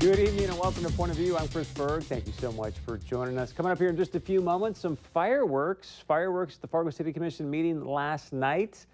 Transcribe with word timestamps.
Good 0.00 0.20
evening 0.20 0.44
and 0.44 0.56
welcome 0.56 0.84
to 0.84 0.92
Point 0.92 1.10
of 1.10 1.16
View. 1.16 1.36
I'm 1.36 1.48
Chris 1.48 1.66
Berg. 1.72 2.04
Thank 2.04 2.28
you 2.28 2.32
so 2.34 2.52
much 2.52 2.78
for 2.86 2.98
joining 2.98 3.36
us. 3.36 3.52
Coming 3.52 3.72
up 3.72 3.78
here 3.78 3.88
in 3.88 3.96
just 3.96 4.14
a 4.14 4.20
few 4.20 4.40
moments, 4.40 4.78
some 4.78 4.94
fireworks. 4.94 6.04
Fireworks 6.06 6.54
at 6.54 6.60
the 6.60 6.68
Fargo 6.68 6.90
City 6.90 7.12
Commission 7.12 7.50
meeting 7.50 7.84
last 7.84 8.32
night. 8.32 8.86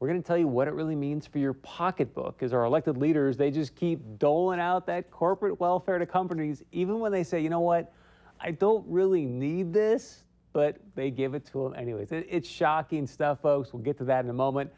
We're 0.00 0.08
going 0.08 0.20
to 0.20 0.26
tell 0.26 0.36
you 0.36 0.48
what 0.48 0.66
it 0.66 0.74
really 0.74 0.96
means 0.96 1.28
for 1.28 1.38
your 1.38 1.52
pocketbook. 1.52 2.42
As 2.42 2.52
our 2.52 2.64
elected 2.64 2.96
leaders, 2.96 3.36
they 3.36 3.52
just 3.52 3.76
keep 3.76 4.00
doling 4.18 4.58
out 4.58 4.84
that 4.86 5.12
corporate 5.12 5.60
welfare 5.60 5.96
to 5.96 6.06
companies, 6.06 6.64
even 6.72 6.98
when 6.98 7.12
they 7.12 7.22
say, 7.22 7.40
you 7.40 7.50
know 7.50 7.60
what, 7.60 7.92
I 8.40 8.50
don't 8.50 8.84
really 8.88 9.26
need 9.26 9.72
this, 9.72 10.24
but 10.52 10.78
they 10.96 11.12
give 11.12 11.34
it 11.34 11.46
to 11.52 11.62
them 11.62 11.74
anyways. 11.76 12.10
It, 12.10 12.26
it's 12.28 12.48
shocking 12.48 13.06
stuff, 13.06 13.40
folks. 13.42 13.72
We'll 13.72 13.84
get 13.84 13.96
to 13.98 14.04
that 14.06 14.24
in 14.24 14.30
a 14.30 14.34
moment. 14.34 14.72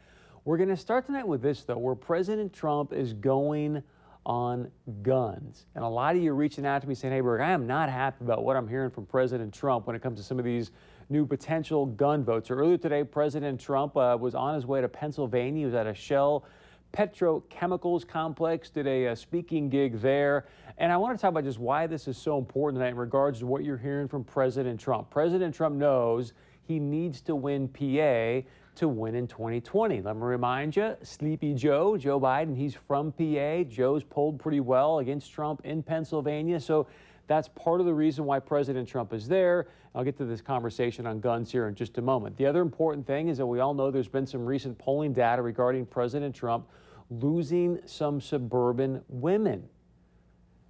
We're 0.45 0.57
going 0.57 0.69
to 0.69 0.77
start 0.77 1.07
tonight 1.07 1.27
with 1.27 1.41
this, 1.41 1.63
though, 1.63 1.79
where 1.79 1.95
President 1.95 2.53
Trump 2.53 2.93
is 2.93 3.13
going 3.13 3.81
on 4.25 4.69
guns. 5.01 5.65
And 5.75 5.83
a 5.83 5.87
lot 5.87 6.15
of 6.15 6.21
you 6.21 6.33
reaching 6.33 6.65
out 6.65 6.81
to 6.81 6.87
me 6.87 6.95
saying, 6.95 7.13
hey, 7.13 7.21
Berg, 7.21 7.41
I 7.41 7.51
am 7.51 7.65
not 7.65 7.89
happy 7.89 8.23
about 8.23 8.43
what 8.43 8.55
I'm 8.55 8.67
hearing 8.67 8.91
from 8.91 9.05
President 9.05 9.53
Trump 9.53 9.87
when 9.87 9.95
it 9.95 10.01
comes 10.01 10.19
to 10.19 10.23
some 10.23 10.37
of 10.37 10.45
these 10.45 10.71
new 11.09 11.25
potential 11.25 11.85
gun 11.85 12.23
votes. 12.23 12.51
Earlier 12.51 12.77
today, 12.77 13.03
President 13.03 13.59
Trump 13.59 13.97
uh, 13.97 14.17
was 14.19 14.35
on 14.35 14.55
his 14.55 14.65
way 14.65 14.81
to 14.81 14.87
Pennsylvania. 14.87 15.61
He 15.61 15.65
was 15.65 15.73
at 15.73 15.87
a 15.87 15.93
Shell 15.93 16.45
petrochemicals 16.93 18.07
complex, 18.07 18.69
did 18.69 18.85
a, 18.85 19.05
a, 19.05 19.15
speaking 19.15 19.69
gig 19.69 20.01
there. 20.01 20.45
And 20.77 20.91
I 20.91 20.97
want 20.97 21.17
to 21.17 21.21
talk 21.21 21.29
about 21.29 21.43
just 21.43 21.59
why 21.59 21.87
this 21.87 22.07
is 22.07 22.17
so 22.17 22.37
important 22.37 22.79
tonight 22.79 22.91
in 22.91 22.97
regards 22.97 23.39
to 23.39 23.45
what 23.45 23.63
you're 23.63 23.77
hearing 23.77 24.07
from 24.07 24.23
President 24.23 24.79
Trump. 24.79 25.09
President 25.09 25.55
Trump 25.55 25.75
knows 25.75 26.33
he 26.63 26.79
needs 26.79 27.21
to 27.21 27.35
win 27.35 27.67
PA 27.67 28.47
to 28.75 28.87
win 28.87 29.15
in 29.15 29.27
2020. 29.27 30.01
Let 30.01 30.15
me 30.15 30.21
remind 30.21 30.75
you, 30.75 30.95
Sleepy 31.03 31.53
Joe, 31.53 31.97
Joe 31.97 32.19
Biden, 32.19 32.55
he's 32.55 32.75
from 32.75 33.11
PA. 33.11 33.63
Joe's 33.69 34.03
polled 34.03 34.39
pretty 34.39 34.59
well 34.59 34.99
against 34.99 35.31
Trump 35.31 35.61
in 35.63 35.83
Pennsylvania. 35.83 36.59
So 36.59 36.87
that's 37.27 37.47
part 37.49 37.79
of 37.79 37.85
the 37.85 37.93
reason 37.93 38.25
why 38.25 38.39
President 38.39 38.87
Trump 38.87 39.13
is 39.13 39.27
there. 39.27 39.67
I'll 39.93 40.03
get 40.03 40.17
to 40.17 40.25
this 40.25 40.41
conversation 40.41 41.05
on 41.05 41.19
guns 41.19 41.51
here 41.51 41.67
in 41.67 41.75
just 41.75 41.97
a 41.97 42.01
moment. 42.01 42.37
The 42.37 42.45
other 42.45 42.61
important 42.61 43.05
thing 43.05 43.27
is 43.27 43.37
that 43.37 43.45
we 43.45 43.59
all 43.59 43.73
know 43.73 43.91
there's 43.91 44.07
been 44.07 44.27
some 44.27 44.45
recent 44.45 44.77
polling 44.77 45.13
data 45.13 45.41
regarding 45.41 45.85
President 45.85 46.33
Trump 46.33 46.67
losing 47.09 47.79
some 47.85 48.21
suburban 48.21 49.01
women. 49.09 49.67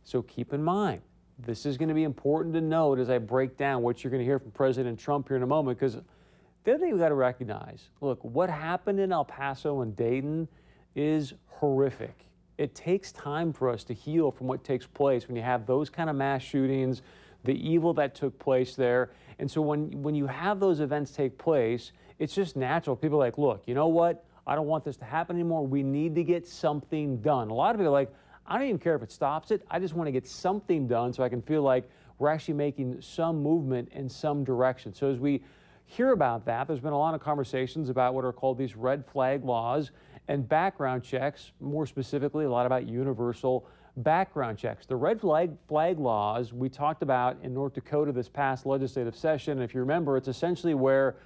So 0.03 0.21
keep 0.23 0.53
in 0.53 0.63
mind, 0.63 1.01
this 1.37 1.65
is 1.65 1.77
going 1.77 1.89
to 1.89 1.95
be 1.95 2.03
important 2.03 2.53
to 2.55 2.61
note 2.61 2.99
as 2.99 3.09
I 3.09 3.17
break 3.19 3.57
down 3.57 3.83
what 3.83 4.03
you're 4.03 4.11
going 4.11 4.21
to 4.21 4.25
hear 4.25 4.39
from 4.39 4.51
President 4.51 4.99
Trump 4.99 5.27
here 5.27 5.37
in 5.37 5.43
a 5.43 5.47
moment 5.47 5.79
because 5.79 5.97
the 6.63 6.73
other 6.73 6.79
thing 6.79 6.93
we 6.93 6.99
got 6.99 7.09
to 7.09 7.15
recognize 7.15 7.89
look, 8.01 8.19
what 8.23 8.49
happened 8.49 8.99
in 8.99 9.11
El 9.11 9.25
Paso 9.25 9.81
and 9.81 9.95
Dayton 9.95 10.47
is 10.95 11.33
horrific. 11.47 12.25
It 12.57 12.75
takes 12.75 13.11
time 13.11 13.53
for 13.53 13.69
us 13.69 13.83
to 13.85 13.93
heal 13.93 14.31
from 14.31 14.47
what 14.47 14.63
takes 14.63 14.85
place 14.85 15.27
when 15.27 15.35
you 15.35 15.41
have 15.41 15.65
those 15.65 15.89
kind 15.89 16.09
of 16.09 16.15
mass 16.15 16.43
shootings, 16.43 17.01
the 17.43 17.55
evil 17.67 17.93
that 17.95 18.13
took 18.13 18.37
place 18.37 18.75
there. 18.75 19.11
And 19.39 19.49
so 19.49 19.61
when, 19.61 20.03
when 20.03 20.13
you 20.13 20.27
have 20.27 20.59
those 20.59 20.79
events 20.79 21.11
take 21.11 21.37
place, 21.37 21.91
it's 22.19 22.35
just 22.35 22.55
natural. 22.55 22.95
People 22.95 23.17
are 23.17 23.25
like, 23.25 23.39
look, 23.39 23.63
you 23.65 23.73
know 23.73 23.87
what? 23.87 24.25
I 24.45 24.55
don't 24.55 24.67
want 24.67 24.83
this 24.83 24.97
to 24.97 25.05
happen 25.05 25.35
anymore. 25.35 25.65
We 25.65 25.81
need 25.81 26.13
to 26.15 26.23
get 26.23 26.47
something 26.47 27.17
done. 27.21 27.49
A 27.49 27.53
lot 27.53 27.73
of 27.73 27.79
people 27.79 27.87
are 27.87 27.99
like, 27.99 28.13
I 28.45 28.57
don't 28.57 28.67
even 28.67 28.79
care 28.79 28.95
if 28.95 29.01
it 29.01 29.11
stops 29.11 29.49
it. 29.51 29.63
I 29.71 29.79
just 29.79 29.95
want 29.95 30.07
to 30.07 30.11
get 30.11 30.27
something 30.27 30.87
done 30.87 31.13
so 31.13 31.23
I 31.23 31.29
can 31.29 31.41
feel 31.41 31.61
like 31.61 31.89
we're 32.19 32.29
actually 32.29 32.55
making 32.55 33.01
some 33.01 33.41
movement 33.41 33.89
in 33.93 34.09
some 34.09 34.43
direction. 34.43 34.93
So 34.93 35.09
as 35.09 35.19
we 35.19 35.41
hear 35.91 36.13
about 36.13 36.45
that. 36.45 36.67
There's 36.67 36.79
been 36.79 36.93
a 36.93 36.97
lot 36.97 37.13
of 37.13 37.21
conversations 37.21 37.89
about 37.89 38.13
what 38.13 38.23
are 38.23 38.31
called 38.31 38.57
these 38.57 38.77
red 38.77 39.05
flag 39.05 39.43
laws 39.43 39.91
and 40.29 40.47
background 40.47 41.03
checks, 41.03 41.51
more 41.59 41.85
specifically, 41.85 42.45
a 42.45 42.49
lot 42.49 42.65
about 42.65 42.87
universal 42.87 43.67
background 43.97 44.57
checks. 44.57 44.85
The 44.85 44.95
red 44.95 45.19
flag, 45.19 45.51
flag 45.67 45.99
laws 45.99 46.53
we 46.53 46.69
talked 46.69 47.03
about 47.03 47.37
in 47.43 47.53
North 47.53 47.73
Dakota 47.73 48.13
this 48.13 48.29
past 48.29 48.65
legislative 48.65 49.17
session. 49.17 49.61
If 49.61 49.73
you 49.73 49.81
remember, 49.81 50.15
it's 50.15 50.29
essentially 50.29 50.73
where 50.73 51.17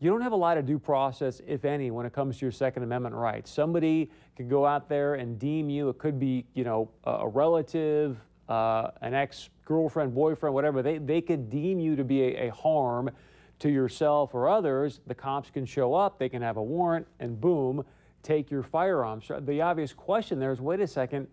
you 0.00 0.10
don't 0.10 0.20
have 0.20 0.32
a 0.32 0.36
lot 0.36 0.58
of 0.58 0.66
due 0.66 0.78
process, 0.78 1.40
if 1.46 1.64
any, 1.64 1.90
when 1.90 2.04
it 2.04 2.12
comes 2.12 2.38
to 2.38 2.44
your 2.44 2.52
Second 2.52 2.82
Amendment 2.82 3.14
rights. 3.14 3.50
Somebody 3.50 4.10
could 4.36 4.50
go 4.50 4.66
out 4.66 4.90
there 4.90 5.14
and 5.14 5.38
deem 5.38 5.70
you, 5.70 5.88
it 5.88 5.96
could 5.96 6.20
be, 6.20 6.44
you 6.52 6.64
know, 6.64 6.90
a 7.04 7.26
relative, 7.26 8.18
uh, 8.50 8.90
an 9.00 9.14
ex 9.14 9.48
girlfriend, 9.64 10.14
boyfriend, 10.14 10.54
whatever, 10.54 10.82
they, 10.82 10.98
they 10.98 11.22
could 11.22 11.48
deem 11.48 11.80
you 11.80 11.96
to 11.96 12.04
be 12.04 12.22
a, 12.22 12.48
a 12.48 12.52
harm 12.52 13.10
to 13.58 13.70
yourself 13.70 14.34
or 14.34 14.48
others, 14.48 15.00
the 15.06 15.14
cops 15.14 15.50
can 15.50 15.64
show 15.64 15.94
up, 15.94 16.18
they 16.18 16.28
can 16.28 16.42
have 16.42 16.56
a 16.56 16.62
warrant, 16.62 17.06
and 17.20 17.40
boom, 17.40 17.84
take 18.22 18.50
your 18.50 18.62
firearms. 18.62 19.30
The 19.40 19.62
obvious 19.62 19.92
question 19.92 20.38
there 20.38 20.52
is 20.52 20.60
wait 20.60 20.80
a 20.80 20.86
second, 20.86 21.28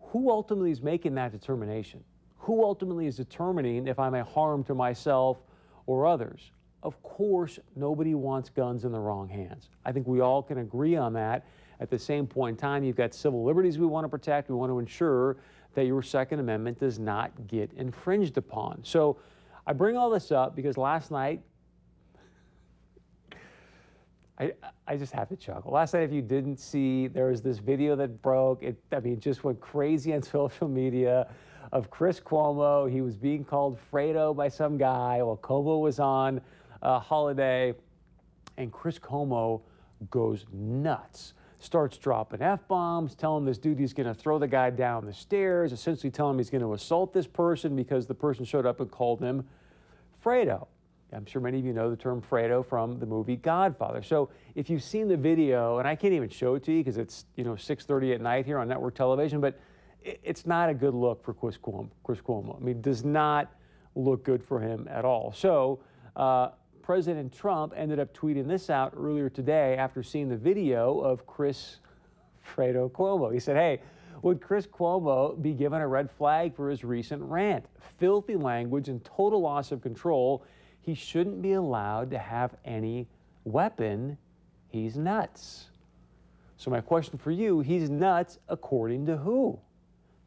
who 0.00 0.30
ultimately 0.30 0.70
is 0.70 0.82
making 0.82 1.14
that 1.16 1.32
determination? 1.32 2.04
Who 2.38 2.62
ultimately 2.62 3.06
is 3.06 3.16
determining 3.16 3.88
if 3.88 3.98
I'm 3.98 4.14
a 4.14 4.22
harm 4.22 4.62
to 4.64 4.74
myself 4.74 5.38
or 5.86 6.06
others? 6.06 6.52
Of 6.82 7.02
course, 7.02 7.58
nobody 7.74 8.14
wants 8.14 8.48
guns 8.48 8.84
in 8.84 8.92
the 8.92 9.00
wrong 9.00 9.28
hands. 9.28 9.70
I 9.84 9.90
think 9.90 10.06
we 10.06 10.20
all 10.20 10.42
can 10.42 10.58
agree 10.58 10.94
on 10.94 11.12
that. 11.14 11.44
At 11.80 11.90
the 11.90 11.98
same 11.98 12.26
point 12.26 12.54
in 12.54 12.56
time, 12.56 12.84
you've 12.84 12.96
got 12.96 13.12
civil 13.12 13.44
liberties 13.44 13.78
we 13.78 13.86
want 13.86 14.04
to 14.04 14.08
protect. 14.08 14.48
We 14.48 14.54
want 14.54 14.70
to 14.70 14.78
ensure 14.78 15.36
that 15.74 15.86
your 15.86 16.02
Second 16.02 16.40
Amendment 16.40 16.78
does 16.78 16.98
not 16.98 17.32
get 17.48 17.72
infringed 17.76 18.38
upon. 18.38 18.80
So 18.82 19.18
I 19.66 19.72
bring 19.72 19.96
all 19.96 20.10
this 20.10 20.30
up 20.30 20.54
because 20.54 20.76
last 20.76 21.10
night, 21.10 21.40
I, 24.38 24.52
I 24.86 24.96
just 24.96 25.12
have 25.12 25.28
to 25.30 25.36
chuckle. 25.36 25.72
Last 25.72 25.94
night, 25.94 26.02
if 26.02 26.12
you 26.12 26.22
didn't 26.22 26.58
see, 26.58 27.08
there 27.08 27.26
was 27.26 27.42
this 27.42 27.58
video 27.58 27.96
that 27.96 28.22
broke. 28.22 28.62
It, 28.62 28.76
I 28.92 29.00
mean, 29.00 29.18
just 29.18 29.44
went 29.44 29.60
crazy 29.60 30.14
on 30.14 30.22
social 30.38 30.68
media 30.68 31.28
of 31.72 31.90
Chris 31.90 32.20
Cuomo. 32.20 32.90
He 32.90 33.00
was 33.00 33.16
being 33.16 33.44
called 33.44 33.78
Fredo 33.92 34.36
by 34.36 34.48
some 34.48 34.76
guy 34.76 35.22
while 35.22 35.38
Cuomo 35.38 35.80
was 35.80 35.98
on 35.98 36.40
a 36.82 37.00
holiday. 37.00 37.74
And 38.58 38.72
Chris 38.72 38.98
Cuomo 38.98 39.62
goes 40.10 40.46
nuts. 40.52 41.34
Starts 41.58 41.96
dropping 41.96 42.42
F 42.42 42.66
bombs, 42.68 43.14
telling 43.14 43.44
this 43.44 43.58
dude 43.58 43.78
he's 43.78 43.94
going 43.94 44.06
to 44.06 44.14
throw 44.14 44.38
the 44.38 44.46
guy 44.46 44.70
down 44.70 45.06
the 45.06 45.12
stairs, 45.12 45.72
essentially 45.72 46.10
telling 46.10 46.34
him 46.34 46.38
he's 46.38 46.50
going 46.50 46.62
to 46.62 46.74
assault 46.74 47.12
this 47.12 47.26
person 47.26 47.74
because 47.74 48.06
the 48.06 48.14
person 48.14 48.44
showed 48.44 48.66
up 48.66 48.80
and 48.80 48.90
called 48.90 49.20
him 49.20 49.46
Fredo. 50.22 50.66
I'm 51.12 51.24
sure 51.24 51.40
many 51.40 51.58
of 51.58 51.64
you 51.64 51.72
know 51.72 51.88
the 51.88 51.96
term 51.96 52.20
Fredo 52.20 52.66
from 52.66 52.98
the 52.98 53.06
movie 53.06 53.36
Godfather. 53.36 54.02
So 54.02 54.28
if 54.54 54.68
you've 54.68 54.82
seen 54.82 55.08
the 55.08 55.16
video, 55.16 55.78
and 55.78 55.86
I 55.86 55.94
can't 55.94 56.12
even 56.12 56.28
show 56.28 56.56
it 56.56 56.64
to 56.64 56.72
you 56.72 56.80
because 56.80 56.98
it's 56.98 57.26
you 57.36 57.44
know 57.44 57.54
6:30 57.54 58.14
at 58.14 58.20
night 58.20 58.44
here 58.44 58.58
on 58.58 58.68
network 58.68 58.94
television, 58.94 59.40
but 59.40 59.58
it's 60.02 60.46
not 60.46 60.68
a 60.68 60.74
good 60.74 60.94
look 60.94 61.24
for 61.24 61.32
Chris 61.32 61.56
Cuomo. 61.56 61.88
Chris 62.04 62.20
Cuomo. 62.20 62.56
I 62.56 62.64
mean, 62.64 62.80
does 62.80 63.04
not 63.04 63.52
look 63.94 64.24
good 64.24 64.42
for 64.42 64.60
him 64.60 64.86
at 64.90 65.04
all. 65.04 65.32
So 65.32 65.80
uh, 66.14 66.50
President 66.86 67.34
Trump 67.34 67.72
ended 67.76 67.98
up 67.98 68.14
tweeting 68.14 68.46
this 68.46 68.70
out 68.70 68.92
earlier 68.96 69.28
today 69.28 69.76
after 69.76 70.04
seeing 70.04 70.28
the 70.28 70.36
video 70.36 71.00
of 71.00 71.26
Chris 71.26 71.78
Fredo 72.46 72.88
Cuomo. 72.88 73.32
He 73.32 73.40
said, 73.40 73.56
"Hey." 73.56 73.80
Would 74.22 74.40
Chris 74.40 74.66
Cuomo 74.66 75.40
be 75.42 75.52
given 75.52 75.82
a 75.82 75.86
red 75.86 76.10
flag 76.10 76.54
for 76.54 76.70
his 76.70 76.84
recent 76.84 77.22
rant? 77.22 77.66
Filthy 77.98 78.36
language 78.36 78.88
and 78.88 79.04
total 79.04 79.40
loss 79.40 79.72
of 79.72 79.82
control. 79.82 80.44
He 80.80 80.94
shouldn't 80.94 81.42
be 81.42 81.52
allowed 81.52 82.10
to 82.12 82.18
have 82.18 82.56
any 82.64 83.08
weapon. 83.44 84.16
He's 84.68 84.96
nuts. 84.96 85.66
So, 86.56 86.70
my 86.70 86.80
question 86.80 87.18
for 87.18 87.32
you 87.32 87.60
he's 87.60 87.90
nuts 87.90 88.38
according 88.48 89.06
to 89.06 89.16
who? 89.16 89.58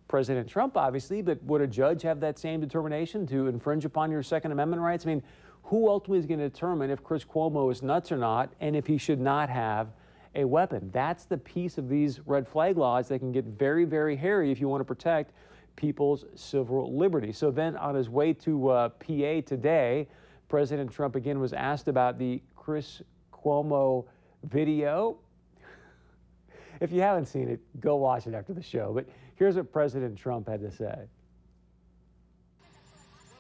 President 0.09 0.47
Trump, 0.49 0.75
obviously, 0.75 1.21
but 1.21 1.41
would 1.43 1.61
a 1.61 1.67
judge 1.67 2.01
have 2.01 2.19
that 2.19 2.37
same 2.37 2.59
determination 2.59 3.25
to 3.27 3.47
infringe 3.47 3.85
upon 3.85 4.11
your 4.11 4.23
Second 4.23 4.51
Amendment 4.51 4.81
rights? 4.81 5.05
I 5.05 5.09
mean, 5.09 5.23
who 5.63 5.87
ultimately 5.87 6.19
is 6.19 6.25
going 6.25 6.39
to 6.39 6.49
determine 6.49 6.89
if 6.89 7.03
Chris 7.03 7.23
Cuomo 7.23 7.71
is 7.71 7.83
nuts 7.83 8.11
or 8.11 8.17
not 8.17 8.51
and 8.59 8.75
if 8.75 8.87
he 8.87 8.97
should 8.97 9.19
not 9.19 9.49
have 9.49 9.89
a 10.35 10.45
weapon. 10.45 10.89
That's 10.93 11.25
the 11.25 11.37
piece 11.37 11.77
of 11.77 11.89
these 11.89 12.19
red 12.25 12.47
flag 12.47 12.77
laws 12.77 13.07
that 13.09 13.19
can 13.19 13.31
get 13.31 13.45
very, 13.45 13.85
very 13.85 14.15
hairy 14.15 14.51
if 14.51 14.59
you 14.59 14.67
want 14.67 14.81
to 14.81 14.85
protect 14.85 15.33
people's 15.75 16.25
civil 16.35 16.95
liberty. 16.95 17.31
So 17.31 17.51
then, 17.51 17.77
on 17.77 17.95
his 17.95 18.09
way 18.09 18.33
to 18.33 18.69
uh, 18.69 18.89
PA 18.89 19.41
today, 19.45 20.07
President 20.47 20.91
Trump 20.91 21.15
again 21.15 21.39
was 21.39 21.53
asked 21.53 21.87
about 21.87 22.19
the 22.19 22.41
Chris 22.55 23.01
Cuomo 23.33 24.05
video. 24.43 25.17
if 26.81 26.91
you 26.91 27.01
haven't 27.01 27.27
seen 27.27 27.47
it, 27.47 27.59
go 27.79 27.95
watch 27.95 28.27
it 28.27 28.33
after 28.33 28.53
the 28.53 28.61
show. 28.61 28.91
But 28.93 29.05
here's 29.35 29.55
what 29.55 29.71
President 29.71 30.17
Trump 30.17 30.47
had 30.47 30.61
to 30.61 30.71
say. 30.71 31.07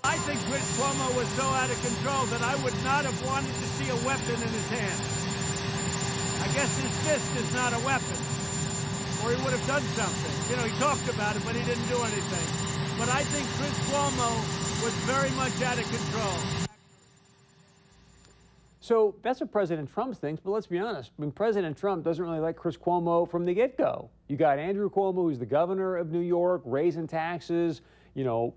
I 0.09 0.17
think 0.25 0.41
Chris 0.49 0.65
Cuomo 0.73 1.05
was 1.15 1.29
so 1.37 1.45
out 1.45 1.69
of 1.69 1.77
control 1.85 2.25
that 2.33 2.41
I 2.41 2.55
would 2.65 2.73
not 2.81 3.05
have 3.05 3.13
wanted 3.29 3.53
to 3.53 3.67
see 3.77 3.93
a 3.93 3.99
weapon 4.01 4.41
in 4.41 4.49
his 4.49 4.67
hand. 4.73 4.99
I 6.41 6.49
guess 6.49 6.73
his 6.81 6.89
fist 7.05 7.29
is 7.37 7.53
not 7.53 7.77
a 7.77 7.81
weapon. 7.85 8.17
Or 9.21 9.29
he 9.29 9.37
would 9.45 9.53
have 9.53 9.67
done 9.69 9.85
something. 9.93 10.33
You 10.49 10.57
know, 10.57 10.65
he 10.65 10.73
talked 10.81 11.05
about 11.13 11.35
it, 11.35 11.45
but 11.45 11.53
he 11.53 11.61
didn't 11.61 11.85
do 11.93 12.01
anything. 12.01 12.47
But 12.97 13.13
I 13.13 13.21
think 13.21 13.45
Chris 13.61 13.77
Cuomo 13.85 14.33
was 14.81 14.93
very 15.05 15.29
much 15.37 15.53
out 15.61 15.77
of 15.77 15.85
control. 15.85 16.65
So 18.81 19.13
that's 19.21 19.41
what 19.41 19.51
President 19.51 19.93
Trump 19.93 20.17
thinks, 20.17 20.41
but 20.41 20.49
let's 20.49 20.65
be 20.65 20.79
honest. 20.79 21.11
I 21.19 21.21
mean, 21.21 21.31
President 21.31 21.77
Trump 21.77 22.03
doesn't 22.03 22.25
really 22.25 22.39
like 22.39 22.55
Chris 22.55 22.77
Cuomo 22.77 23.29
from 23.29 23.45
the 23.45 23.53
get 23.53 23.77
go. 23.77 24.09
You 24.27 24.37
got 24.37 24.57
Andrew 24.57 24.89
Cuomo, 24.89 25.21
who's 25.21 25.37
the 25.37 25.45
governor 25.45 25.97
of 25.97 26.11
New 26.11 26.25
York, 26.25 26.63
raising 26.65 27.05
taxes, 27.05 27.81
you 28.15 28.23
know, 28.23 28.55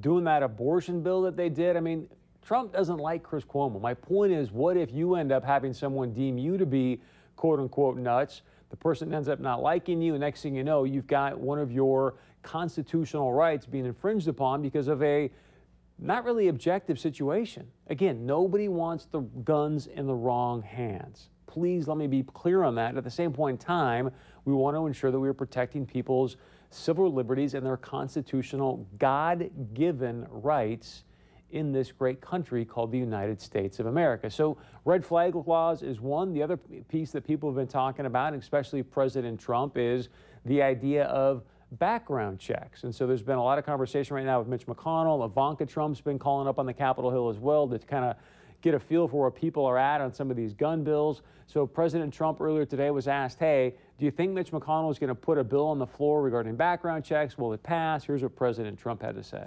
doing 0.00 0.24
that 0.24 0.42
abortion 0.42 1.02
bill 1.02 1.22
that 1.22 1.36
they 1.36 1.48
did. 1.48 1.76
I 1.76 1.80
mean, 1.80 2.08
Trump 2.42 2.72
doesn't 2.72 2.98
like 2.98 3.22
Chris 3.22 3.44
Cuomo. 3.44 3.80
My 3.80 3.94
point 3.94 4.32
is, 4.32 4.50
what 4.50 4.76
if 4.76 4.92
you 4.92 5.16
end 5.16 5.32
up 5.32 5.44
having 5.44 5.72
someone 5.72 6.12
deem 6.12 6.38
you 6.38 6.56
to 6.56 6.66
be 6.66 7.00
quote 7.36 7.60
unquote 7.60 7.96
nuts? 7.96 8.42
The 8.70 8.76
person 8.76 9.12
ends 9.12 9.28
up 9.28 9.40
not 9.40 9.62
liking 9.62 10.00
you, 10.02 10.14
and 10.14 10.20
next 10.20 10.42
thing 10.42 10.54
you 10.54 10.64
know, 10.64 10.84
you've 10.84 11.06
got 11.06 11.38
one 11.38 11.58
of 11.58 11.72
your 11.72 12.16
constitutional 12.42 13.32
rights 13.32 13.66
being 13.66 13.86
infringed 13.86 14.28
upon 14.28 14.62
because 14.62 14.88
of 14.88 15.02
a 15.02 15.30
not 15.98 16.24
really 16.24 16.48
objective 16.48 16.98
situation. 16.98 17.66
Again, 17.88 18.24
nobody 18.24 18.68
wants 18.68 19.06
the 19.06 19.20
guns 19.20 19.86
in 19.86 20.06
the 20.06 20.14
wrong 20.14 20.62
hands. 20.62 21.30
Please 21.46 21.88
let 21.88 21.96
me 21.96 22.06
be 22.06 22.22
clear 22.22 22.62
on 22.62 22.74
that. 22.76 22.96
At 22.96 23.04
the 23.04 23.10
same 23.10 23.32
point 23.32 23.60
in 23.60 23.66
time, 23.66 24.10
we 24.44 24.52
want 24.52 24.76
to 24.76 24.86
ensure 24.86 25.10
that 25.10 25.18
we 25.18 25.28
are 25.28 25.34
protecting 25.34 25.84
people's 25.86 26.36
civil 26.70 27.12
liberties 27.12 27.54
and 27.54 27.64
their 27.64 27.76
constitutional, 27.76 28.86
God 28.98 29.50
given 29.74 30.26
rights 30.30 31.04
in 31.50 31.72
this 31.72 31.92
great 31.92 32.20
country 32.20 32.64
called 32.64 32.92
the 32.92 32.98
United 32.98 33.40
States 33.40 33.80
of 33.80 33.86
America. 33.86 34.30
So, 34.30 34.58
red 34.84 35.04
flag 35.04 35.34
laws 35.34 35.82
is 35.82 35.98
one. 35.98 36.34
The 36.34 36.42
other 36.42 36.56
piece 36.56 37.10
that 37.12 37.26
people 37.26 37.48
have 37.48 37.56
been 37.56 37.66
talking 37.66 38.04
about, 38.04 38.34
especially 38.34 38.82
President 38.82 39.40
Trump, 39.40 39.78
is 39.78 40.10
the 40.44 40.62
idea 40.62 41.04
of 41.04 41.42
background 41.72 42.38
checks. 42.38 42.84
And 42.84 42.94
so 42.94 43.06
there's 43.06 43.22
been 43.22 43.36
a 43.36 43.42
lot 43.42 43.58
of 43.58 43.66
conversation 43.66 44.16
right 44.16 44.24
now 44.24 44.38
with 44.38 44.48
Mitch 44.48 44.66
McConnell. 44.66 45.24
Ivanka 45.24 45.66
Trump's 45.66 46.00
been 46.00 46.18
calling 46.18 46.48
up 46.48 46.58
on 46.58 46.66
the 46.66 46.72
Capitol 46.72 47.10
Hill 47.10 47.28
as 47.28 47.38
well 47.38 47.68
to 47.68 47.78
kind 47.78 48.04
of 48.04 48.16
get 48.60 48.74
a 48.74 48.80
feel 48.80 49.06
for 49.06 49.20
where 49.20 49.30
people 49.30 49.64
are 49.64 49.78
at 49.78 50.00
on 50.00 50.12
some 50.12 50.30
of 50.30 50.36
these 50.36 50.52
gun 50.54 50.82
bills. 50.82 51.22
So 51.46 51.66
President 51.66 52.12
Trump 52.12 52.40
earlier 52.40 52.64
today 52.64 52.90
was 52.90 53.06
asked, 53.06 53.38
hey, 53.38 53.74
do 53.98 54.06
you 54.06 54.14
think 54.14 54.30
Mitch 54.30 54.54
McConnell 54.54 54.94
is 54.94 54.98
going 55.02 55.10
to 55.10 55.18
put 55.18 55.38
a 55.38 55.44
bill 55.44 55.66
on 55.66 55.82
the 55.82 55.86
floor 55.86 56.22
regarding 56.22 56.54
background 56.54 57.02
checks? 57.02 57.36
Will 57.36 57.52
it 57.52 57.62
pass? 57.66 58.06
Here's 58.06 58.22
what 58.22 58.36
President 58.38 58.78
Trump 58.78 59.02
had 59.02 59.18
to 59.18 59.26
say. 59.26 59.42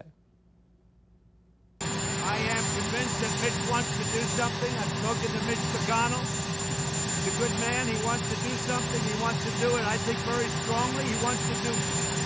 I 1.79 2.35
am 2.51 2.63
convinced 2.75 3.17
that 3.23 3.33
Mitch 3.39 3.59
wants 3.71 3.87
to 3.95 4.03
do 4.11 4.19
something. 4.35 4.71
I've 4.75 4.91
spoken 4.99 5.27
to 5.31 5.41
Mitch 5.47 5.65
McConnell. 5.71 6.19
He's 6.19 7.31
a 7.31 7.35
good 7.39 7.55
man. 7.63 7.87
He 7.87 7.95
wants 8.03 8.27
to 8.27 8.37
do 8.43 8.51
something. 8.67 8.99
He 9.07 9.15
wants 9.23 9.39
to 9.39 9.51
do 9.63 9.71
it, 9.71 9.85
I 9.87 9.95
think, 10.03 10.19
very 10.27 10.51
strongly. 10.67 11.07
He 11.07 11.17
wants 11.23 11.43
to 11.47 11.55
do 11.63 11.71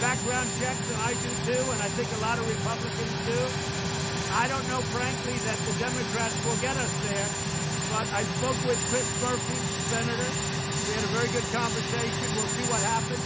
background 0.01 0.49
checks, 0.57 0.81
and 0.81 0.99
I 1.05 1.13
do 1.13 1.29
too, 1.45 1.61
and 1.61 1.77
I 1.77 1.89
think 1.93 2.09
a 2.09 2.21
lot 2.25 2.41
of 2.41 2.45
Republicans 2.49 3.15
do. 3.29 3.41
I 4.33 4.49
don't 4.49 4.65
know, 4.65 4.81
frankly, 4.89 5.37
that 5.45 5.61
the 5.61 5.73
Democrats 5.77 6.33
will 6.41 6.57
get 6.57 6.73
us 6.73 6.93
there, 7.05 7.29
but 7.93 8.09
I 8.17 8.25
spoke 8.41 8.57
with 8.65 8.81
Chris 8.89 9.05
Murphy, 9.21 9.57
Senator. 9.93 10.54
We 10.95 11.03
had 11.03 11.11
a 11.11 11.27
very 11.27 11.31
good 11.35 11.43
conversation. 11.51 12.23
We'll 12.39 12.53
see 12.55 12.71
what 12.71 12.79
happens. 12.79 13.19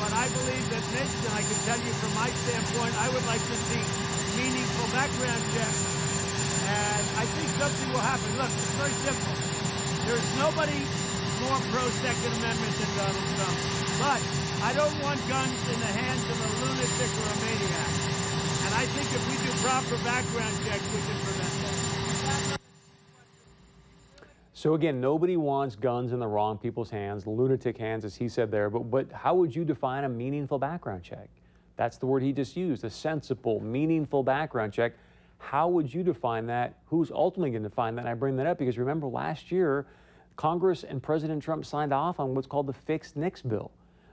But 0.00 0.16
I 0.16 0.24
believe 0.40 0.64
that 0.72 0.80
Mitch, 0.88 1.12
and 1.28 1.36
I 1.36 1.44
can 1.44 1.58
tell 1.68 1.76
you 1.84 1.92
from 2.00 2.16
my 2.16 2.32
standpoint, 2.32 2.96
I 2.96 3.12
would 3.12 3.26
like 3.28 3.44
to 3.44 3.56
see 3.68 3.84
meaningful 4.40 4.88
background 4.88 5.44
checks. 5.52 5.84
And 6.64 7.04
I 7.20 7.28
think 7.28 7.52
something 7.60 7.92
will 7.92 8.00
happen. 8.00 8.24
Look, 8.40 8.48
it's 8.48 8.72
very 8.80 8.96
simple. 9.04 9.36
There's 10.08 10.28
nobody 10.40 10.80
more 11.44 11.60
pro-Second 11.76 12.40
Amendment 12.40 12.72
than 12.72 12.90
Donald 12.96 13.28
Trump. 13.36 13.56
But 14.00 14.20
I 14.64 14.72
don't 14.72 14.96
want 15.04 15.20
guns 15.28 15.60
in 15.76 15.76
the 15.84 15.92
hands 15.92 16.24
of 16.24 16.40
a 16.40 16.50
lunatic 16.64 17.10
or 17.20 17.28
a 17.28 17.36
maniac. 17.44 17.92
And 18.64 18.72
I 18.80 18.88
think 18.96 19.12
if 19.12 19.20
we 19.28 19.36
do 19.44 19.52
proper 19.60 20.00
background 20.08 20.56
checks, 20.64 20.88
we 20.88 21.04
can 21.04 21.20
prevent 21.20 21.52
that. 21.68 21.73
So 24.64 24.72
again, 24.72 24.98
nobody 24.98 25.36
wants 25.36 25.76
guns 25.76 26.14
in 26.14 26.18
the 26.18 26.26
wrong 26.26 26.56
people's 26.56 26.88
hands, 26.88 27.26
lunatic 27.26 27.76
hands, 27.76 28.02
as 28.02 28.16
he 28.16 28.30
said 28.30 28.50
there. 28.50 28.70
But 28.70 28.90
but 28.90 29.12
how 29.12 29.34
would 29.34 29.54
you 29.54 29.62
define 29.62 30.04
a 30.04 30.08
meaningful 30.08 30.58
background 30.58 31.02
check? 31.02 31.28
That's 31.76 31.98
the 31.98 32.06
word 32.06 32.22
he 32.22 32.32
just 32.32 32.56
used, 32.56 32.82
a 32.82 32.88
sensible, 32.88 33.60
meaningful 33.60 34.22
background 34.22 34.72
check. 34.72 34.94
How 35.36 35.68
would 35.68 35.92
you 35.92 36.02
define 36.02 36.46
that? 36.46 36.78
Who's 36.86 37.10
ultimately 37.10 37.50
going 37.50 37.62
to 37.62 37.68
define 37.68 37.94
that? 37.96 38.06
And 38.06 38.08
I 38.08 38.14
bring 38.14 38.36
that 38.36 38.46
up 38.46 38.56
because 38.56 38.78
remember 38.78 39.06
last 39.06 39.52
year, 39.52 39.84
Congress 40.36 40.82
and 40.82 41.02
President 41.02 41.42
Trump 41.42 41.66
signed 41.66 41.92
off 41.92 42.18
on 42.18 42.34
what's 42.34 42.46
called 42.46 42.66
the 42.66 42.72
Fixed 42.72 43.18
NICS 43.18 43.42
bill. 43.42 43.70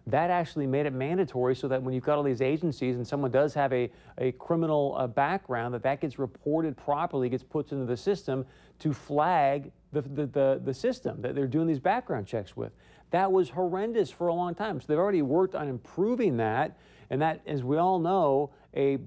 That 0.08 0.32
actually 0.32 0.68
made 0.68 0.86
it 0.86 0.94
mandatory 0.94 1.56
so 1.56 1.68
that 1.68 1.82
when 1.82 1.94
you've 1.94 2.04
got 2.04 2.18
all 2.18 2.24
these 2.24 2.42
agencies 2.42 2.96
and 2.96 3.08
someone 3.08 3.32
does 3.32 3.54
have 3.54 3.72
a, 3.72 3.92
a 4.18 4.32
criminal 4.34 4.96
uh, 4.98 5.08
background, 5.08 5.74
that 5.74 5.84
that 5.84 6.02
gets 6.02 6.18
reported 6.18 6.76
properly, 6.76 7.30
gets 7.30 7.44
put 7.44 7.72
into 7.72 7.86
the 7.86 7.98
system 7.98 8.46
to 8.80 8.94
flag 8.94 9.72
the, 9.92 10.02
the, 10.02 10.26
the, 10.26 10.62
the 10.64 10.74
system 10.74 11.22
that 11.22 11.36
they're 11.36 11.48
doing 11.48 11.68
these 11.68 11.80
background 11.80 12.26
checks 12.26 12.58
with. 12.58 12.72
That 13.12 13.32
was 13.32 13.50
horrendous 13.50 14.10
for 14.10 14.28
a 14.28 14.34
long 14.34 14.56
time. 14.56 14.80
So 14.82 14.88
they've 14.88 14.98
already 14.98 15.22
worked 15.22 15.54
on 15.54 15.68
improving 15.68 16.38
that. 16.38 16.78
And 17.10 17.22
that, 17.22 17.42
as 17.46 17.62
we 17.62 17.78
all 17.78 18.00
know, 18.00 18.52
a 18.76 18.98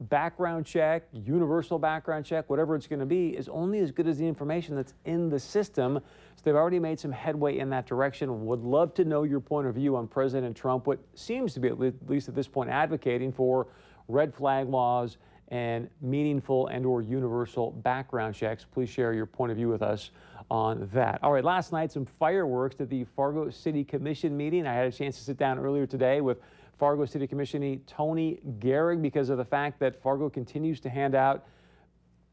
background 0.00 0.66
check, 0.66 1.04
universal 1.12 1.78
background 1.78 2.24
check, 2.24 2.50
whatever 2.50 2.74
it's 2.74 2.86
going 2.86 3.00
to 3.00 3.06
be, 3.06 3.28
is 3.28 3.48
only 3.48 3.78
as 3.78 3.90
good 3.90 4.06
as 4.06 4.18
the 4.18 4.26
information 4.26 4.74
that's 4.74 4.94
in 5.04 5.28
the 5.28 5.38
system. 5.38 6.00
So 6.36 6.42
they've 6.44 6.54
already 6.54 6.78
made 6.78 6.98
some 6.98 7.12
headway 7.12 7.58
in 7.58 7.70
that 7.70 7.86
direction. 7.86 8.46
Would 8.46 8.60
love 8.60 8.94
to 8.94 9.04
know 9.04 9.22
your 9.22 9.40
point 9.40 9.66
of 9.66 9.74
view 9.74 9.96
on 9.96 10.06
President 10.08 10.56
Trump, 10.56 10.86
what 10.86 10.98
seems 11.14 11.54
to 11.54 11.60
be, 11.60 11.68
at 11.68 11.78
least 11.78 12.28
at 12.28 12.34
this 12.34 12.48
point, 12.48 12.70
advocating 12.70 13.32
for 13.32 13.68
red 14.08 14.34
flag 14.34 14.68
laws 14.68 15.16
and 15.48 15.88
meaningful 16.00 16.66
and 16.68 16.84
or 16.86 17.02
universal 17.02 17.70
background 17.70 18.34
checks. 18.34 18.64
Please 18.64 18.88
share 18.88 19.12
your 19.12 19.26
point 19.26 19.52
of 19.52 19.56
view 19.56 19.68
with 19.68 19.82
us 19.82 20.10
on 20.50 20.88
that. 20.92 21.18
All 21.22 21.32
right, 21.32 21.44
last 21.44 21.72
night 21.72 21.92
some 21.92 22.04
fireworks 22.04 22.80
at 22.80 22.90
the 22.90 23.04
Fargo 23.16 23.50
City 23.50 23.84
Commission 23.84 24.36
meeting. 24.36 24.66
I 24.66 24.74
had 24.74 24.86
a 24.86 24.92
chance 24.92 25.16
to 25.18 25.24
sit 25.24 25.36
down 25.36 25.58
earlier 25.58 25.86
today 25.86 26.20
with 26.20 26.38
Fargo 26.78 27.04
City 27.04 27.26
Commissioner 27.26 27.76
Tony 27.86 28.40
Gehrig 28.58 29.00
because 29.00 29.28
of 29.28 29.38
the 29.38 29.44
fact 29.44 29.78
that 29.80 29.96
Fargo 29.96 30.28
continues 30.28 30.80
to 30.80 30.90
hand 30.90 31.14
out 31.14 31.46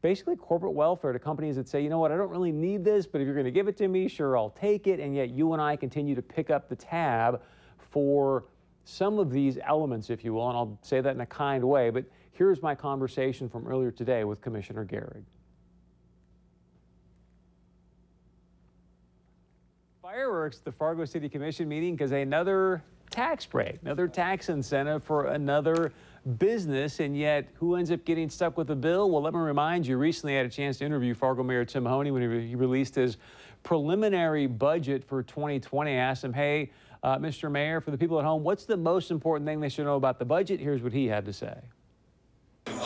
basically 0.02 0.34
corporate 0.34 0.74
welfare 0.74 1.12
to 1.12 1.18
companies 1.18 1.56
that 1.56 1.68
say, 1.68 1.80
you 1.80 1.88
know 1.88 2.00
what, 2.00 2.10
I 2.10 2.16
don't 2.16 2.30
really 2.30 2.52
need 2.52 2.84
this, 2.84 3.06
but 3.06 3.20
if 3.20 3.24
you're 3.24 3.36
going 3.36 3.46
to 3.46 3.52
give 3.52 3.68
it 3.68 3.76
to 3.78 3.88
me, 3.88 4.08
sure, 4.08 4.36
I'll 4.36 4.50
take 4.50 4.88
it. 4.88 4.98
And 4.98 5.14
yet 5.14 5.30
you 5.30 5.52
and 5.52 5.62
I 5.62 5.76
continue 5.76 6.16
to 6.16 6.22
pick 6.22 6.50
up 6.50 6.68
the 6.68 6.76
tab 6.76 7.40
for 7.78 8.44
some 8.84 9.20
of 9.20 9.30
these 9.30 9.58
elements, 9.64 10.10
if 10.10 10.24
you 10.24 10.34
will, 10.34 10.48
and 10.48 10.56
I'll 10.56 10.78
say 10.82 11.00
that 11.00 11.14
in 11.14 11.20
a 11.20 11.26
kind 11.26 11.62
way. 11.62 11.90
But 11.90 12.04
here's 12.32 12.60
my 12.60 12.74
conversation 12.74 13.48
from 13.48 13.66
earlier 13.66 13.92
today 13.92 14.24
with 14.24 14.40
Commissioner 14.40 14.84
Gehrig. 14.84 15.22
Fireworks, 20.02 20.58
the 20.58 20.72
Fargo 20.72 21.04
City 21.04 21.28
Commission 21.28 21.68
meeting, 21.68 21.94
because 21.94 22.10
another 22.10 22.82
tax 23.12 23.46
break, 23.46 23.78
another 23.82 24.08
tax 24.08 24.48
incentive 24.48 25.04
for 25.04 25.26
another 25.26 25.92
business, 26.38 26.98
and 26.98 27.16
yet 27.16 27.48
who 27.54 27.76
ends 27.76 27.90
up 27.90 28.04
getting 28.04 28.28
stuck 28.28 28.56
with 28.56 28.66
the 28.66 28.74
bill? 28.74 29.10
Well, 29.10 29.22
let 29.22 29.34
me 29.34 29.40
remind 29.40 29.86
you, 29.86 29.96
recently 29.98 30.34
I 30.34 30.38
had 30.38 30.46
a 30.46 30.50
chance 30.50 30.78
to 30.78 30.84
interview 30.84 31.14
Fargo 31.14 31.42
Mayor 31.42 31.64
Tim 31.64 31.84
Mahoney 31.84 32.10
when 32.10 32.22
he, 32.22 32.28
re 32.28 32.48
he 32.48 32.54
released 32.56 32.94
his 32.96 33.18
preliminary 33.62 34.46
budget 34.46 35.04
for 35.04 35.22
2020. 35.22 35.90
I 35.90 35.94
asked 35.94 36.24
him, 36.24 36.32
hey, 36.32 36.72
uh, 37.02 37.18
Mr. 37.18 37.50
Mayor, 37.50 37.80
for 37.80 37.90
the 37.90 37.98
people 37.98 38.18
at 38.18 38.24
home, 38.24 38.42
what's 38.42 38.64
the 38.64 38.76
most 38.76 39.10
important 39.10 39.46
thing 39.46 39.60
they 39.60 39.68
should 39.68 39.84
know 39.84 39.96
about 39.96 40.18
the 40.18 40.24
budget? 40.24 40.58
Here's 40.58 40.82
what 40.82 40.92
he 40.92 41.06
had 41.06 41.24
to 41.26 41.32
say. 41.32 41.56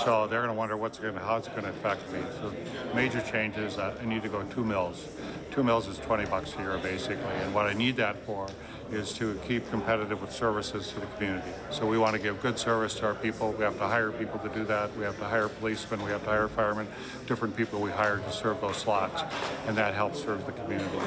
So 0.05 0.27
they're 0.27 0.41
going 0.41 0.49
to 0.49 0.55
wonder 0.55 0.77
what's 0.77 0.99
going 0.99 1.15
to, 1.15 1.21
how 1.21 1.37
it's 1.37 1.49
going 1.49 1.63
to 1.63 1.69
affect 1.69 2.11
me. 2.11 2.21
So 2.41 2.53
major 2.95 3.21
changes, 3.21 3.77
uh, 3.77 3.95
I 4.01 4.05
need 4.07 4.23
to 4.23 4.29
go 4.29 4.43
two 4.45 4.65
mills. 4.65 5.07
Two 5.51 5.63
mills 5.63 5.87
is 5.87 5.99
20 5.99 6.27
bucks 6.27 6.55
a 6.57 6.63
year 6.63 6.79
basically, 6.79 7.35
and 7.43 7.55
what 7.55 7.67
I 7.67 7.75
need 7.75 7.97
that 7.97 8.17
for 8.25 8.47
is 8.93 9.13
to 9.15 9.39
keep 9.47 9.69
competitive 9.71 10.21
with 10.21 10.33
services 10.33 10.89
to 10.89 11.01
the 11.01 11.07
community. 11.07 11.51
So 11.71 11.87
we 11.87 11.99
want 11.99 12.15
to 12.15 12.19
give 12.21 12.41
good 12.41 12.59
service 12.59 12.95
to 12.95 13.07
our 13.07 13.15
people. 13.15 13.53
We 13.53 13.65
have 13.65 13.79
to 13.79 13.87
hire 13.87 14.13
people 14.13 14.39
to 14.41 14.49
do 14.49 14.65
that. 14.65 14.97
We 14.97 15.05
have 15.05 15.19
to 15.19 15.25
hire 15.25 15.49
policemen. 15.49 16.03
We 16.05 16.11
have 16.11 16.23
to 16.25 16.31
hire 16.31 16.49
firemen, 16.49 16.87
different 17.27 17.57
people 17.57 17.81
we 17.81 17.91
hire 17.91 18.19
to 18.19 18.33
serve 18.33 18.61
those 18.61 18.77
slots, 18.77 19.23
and 19.67 19.77
that 19.77 19.95
helps 19.95 20.23
serve 20.23 20.45
the 20.47 20.53
community. 20.53 20.99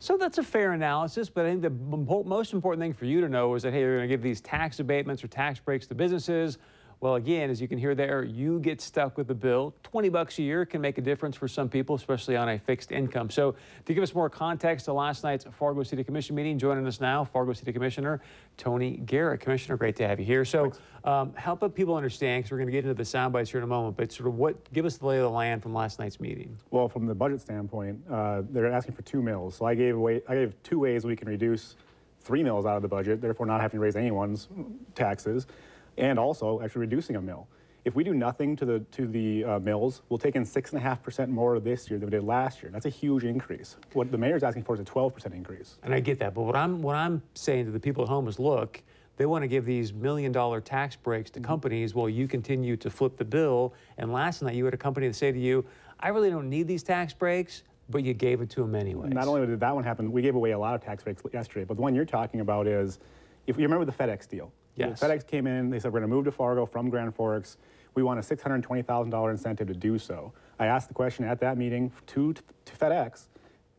So 0.00 0.16
that's 0.16 0.38
a 0.38 0.44
fair 0.44 0.72
analysis, 0.74 1.28
but 1.28 1.44
I 1.44 1.50
think 1.50 1.62
the 1.62 1.70
most 1.70 2.52
important 2.52 2.80
thing 2.80 2.92
for 2.92 3.04
you 3.04 3.20
to 3.20 3.28
know 3.28 3.54
is 3.56 3.64
that, 3.64 3.72
hey, 3.72 3.80
they're 3.80 3.96
going 3.96 4.08
to 4.08 4.14
give 4.14 4.22
these 4.22 4.40
tax 4.40 4.78
abatements 4.78 5.24
or 5.24 5.28
tax 5.28 5.58
breaks 5.58 5.88
to 5.88 5.94
businesses. 5.96 6.58
Well, 7.00 7.14
again, 7.14 7.48
as 7.48 7.60
you 7.60 7.68
can 7.68 7.78
hear 7.78 7.94
there, 7.94 8.24
you 8.24 8.58
get 8.58 8.80
stuck 8.80 9.16
with 9.16 9.28
the 9.28 9.34
bill. 9.34 9.72
20 9.84 10.08
bucks 10.08 10.36
a 10.40 10.42
year 10.42 10.66
can 10.66 10.80
make 10.80 10.98
a 10.98 11.00
difference 11.00 11.36
for 11.36 11.46
some 11.46 11.68
people, 11.68 11.94
especially 11.94 12.36
on 12.36 12.48
a 12.48 12.58
fixed 12.58 12.90
income. 12.90 13.30
So 13.30 13.54
to 13.84 13.94
give 13.94 14.02
us 14.02 14.14
more 14.16 14.28
context 14.28 14.86
to 14.86 14.92
last 14.92 15.22
night's 15.22 15.44
Fargo 15.44 15.84
City 15.84 16.02
Commission 16.02 16.34
meeting, 16.34 16.58
joining 16.58 16.84
us 16.88 17.00
now, 17.00 17.24
Fargo 17.24 17.52
City 17.52 17.72
Commissioner 17.72 18.20
Tony 18.56 19.00
Gehrig. 19.04 19.38
Commissioner, 19.38 19.76
great 19.76 19.94
to 19.96 20.08
have 20.08 20.18
you 20.18 20.26
here. 20.26 20.44
So 20.44 20.72
um, 21.04 21.32
help 21.34 21.72
people 21.76 21.94
understand, 21.94 22.42
because 22.42 22.50
we're 22.50 22.58
going 22.58 22.66
to 22.66 22.72
get 22.72 22.84
into 22.84 22.94
the 22.94 23.04
sound 23.04 23.32
bites 23.32 23.50
here 23.50 23.58
in 23.58 23.64
a 23.64 23.68
moment, 23.68 23.96
but 23.96 24.10
sort 24.10 24.26
of 24.26 24.34
what, 24.34 24.72
give 24.72 24.84
us 24.84 24.96
the 24.96 25.06
lay 25.06 25.18
of 25.18 25.22
the 25.22 25.30
land 25.30 25.62
from 25.62 25.72
last 25.72 26.00
night's 26.00 26.18
meeting. 26.18 26.58
Well, 26.72 26.88
from 26.88 27.06
the 27.06 27.14
budget 27.14 27.40
standpoint, 27.40 28.02
uh, 28.10 28.42
they're 28.50 28.72
asking 28.72 28.96
for 28.96 29.02
two 29.02 29.22
mills. 29.22 29.54
So 29.54 29.66
I 29.66 29.76
gave 29.76 29.94
away, 29.94 30.22
I 30.28 30.34
gave 30.34 30.60
two 30.64 30.80
ways 30.80 31.04
we 31.04 31.14
can 31.14 31.28
reduce 31.28 31.76
three 32.22 32.42
mills 32.42 32.66
out 32.66 32.74
of 32.74 32.82
the 32.82 32.88
budget, 32.88 33.20
therefore 33.20 33.46
not 33.46 33.60
having 33.60 33.78
to 33.78 33.84
raise 33.84 33.94
anyone's 33.94 34.48
taxes 34.96 35.46
and 35.98 36.18
also 36.18 36.60
actually 36.62 36.80
reducing 36.80 37.16
a 37.16 37.20
mill. 37.20 37.48
If 37.84 37.94
we 37.94 38.04
do 38.04 38.12
nothing 38.12 38.56
to 38.56 38.64
the 38.64 38.80
to 38.80 39.06
the 39.06 39.44
uh, 39.44 39.58
mills, 39.60 40.02
we'll 40.08 40.18
take 40.18 40.36
in 40.36 40.44
six 40.44 40.72
and 40.72 40.80
a 40.80 40.82
half 40.82 41.02
percent 41.02 41.30
more 41.30 41.58
this 41.58 41.88
year 41.88 41.98
than 41.98 42.08
we 42.08 42.10
did 42.10 42.24
last 42.24 42.62
year. 42.62 42.70
That's 42.70 42.86
a 42.86 42.90
huge 42.90 43.24
increase. 43.24 43.76
What 43.92 44.10
the 44.10 44.18
mayor's 44.18 44.42
asking 44.42 44.64
for 44.64 44.74
is 44.74 44.80
a 44.80 44.84
12 44.84 45.14
percent 45.14 45.34
increase. 45.34 45.78
And 45.82 45.94
I 45.94 46.00
get 46.00 46.18
that, 46.18 46.34
but 46.34 46.42
what 46.42 46.56
I'm 46.56 46.82
what 46.82 46.96
I'm 46.96 47.22
saying 47.34 47.66
to 47.66 47.70
the 47.70 47.80
people 47.80 48.02
at 48.02 48.08
home 48.08 48.28
is, 48.28 48.38
look, 48.38 48.82
they 49.16 49.26
want 49.26 49.42
to 49.42 49.48
give 49.48 49.64
these 49.64 49.92
million 49.92 50.32
dollar 50.32 50.60
tax 50.60 50.96
breaks 50.96 51.30
to 51.30 51.40
companies 51.40 51.94
while 51.94 52.08
you 52.08 52.28
continue 52.28 52.76
to 52.76 52.90
flip 52.90 53.16
the 53.16 53.24
bill. 53.24 53.74
And 53.96 54.12
last 54.12 54.42
night 54.42 54.54
you 54.54 54.64
had 54.64 54.74
a 54.74 54.78
company 54.78 55.08
that 55.08 55.14
say 55.14 55.32
to 55.32 55.38
you, 55.38 55.64
I 55.98 56.08
really 56.08 56.30
don't 56.30 56.48
need 56.48 56.68
these 56.68 56.82
tax 56.82 57.12
breaks, 57.14 57.62
but 57.88 58.04
you 58.04 58.12
gave 58.12 58.40
it 58.40 58.50
to 58.50 58.60
them 58.60 58.74
anyway. 58.74 59.08
Not 59.08 59.26
only 59.28 59.46
did 59.46 59.60
that 59.60 59.74
one 59.74 59.82
happen, 59.82 60.12
we 60.12 60.22
gave 60.22 60.34
away 60.34 60.50
a 60.50 60.58
lot 60.58 60.74
of 60.74 60.82
tax 60.82 61.04
breaks 61.04 61.22
yesterday. 61.32 61.64
But 61.64 61.76
the 61.76 61.82
one 61.82 61.94
you're 61.94 62.04
talking 62.04 62.40
about 62.40 62.66
is, 62.66 62.98
if 63.46 63.56
you 63.56 63.62
remember 63.62 63.84
the 63.84 63.92
FedEx 63.92 64.28
deal. 64.28 64.52
Yes. 64.78 65.00
FedEx 65.00 65.26
came 65.26 65.46
in. 65.46 65.70
They 65.70 65.78
said 65.78 65.92
we're 65.92 66.00
going 66.00 66.10
to 66.10 66.14
move 66.14 66.24
to 66.26 66.32
Fargo 66.32 66.66
from 66.66 66.88
Grand 66.88 67.14
Forks. 67.14 67.56
We 67.94 68.02
want 68.02 68.20
a 68.20 68.22
$620,000 68.22 69.30
incentive 69.30 69.66
to 69.66 69.74
do 69.74 69.98
so. 69.98 70.32
I 70.58 70.66
asked 70.66 70.88
the 70.88 70.94
question 70.94 71.24
at 71.24 71.40
that 71.40 71.58
meeting 71.58 71.90
to, 72.08 72.32
to 72.32 72.76
FedEx, 72.76 73.26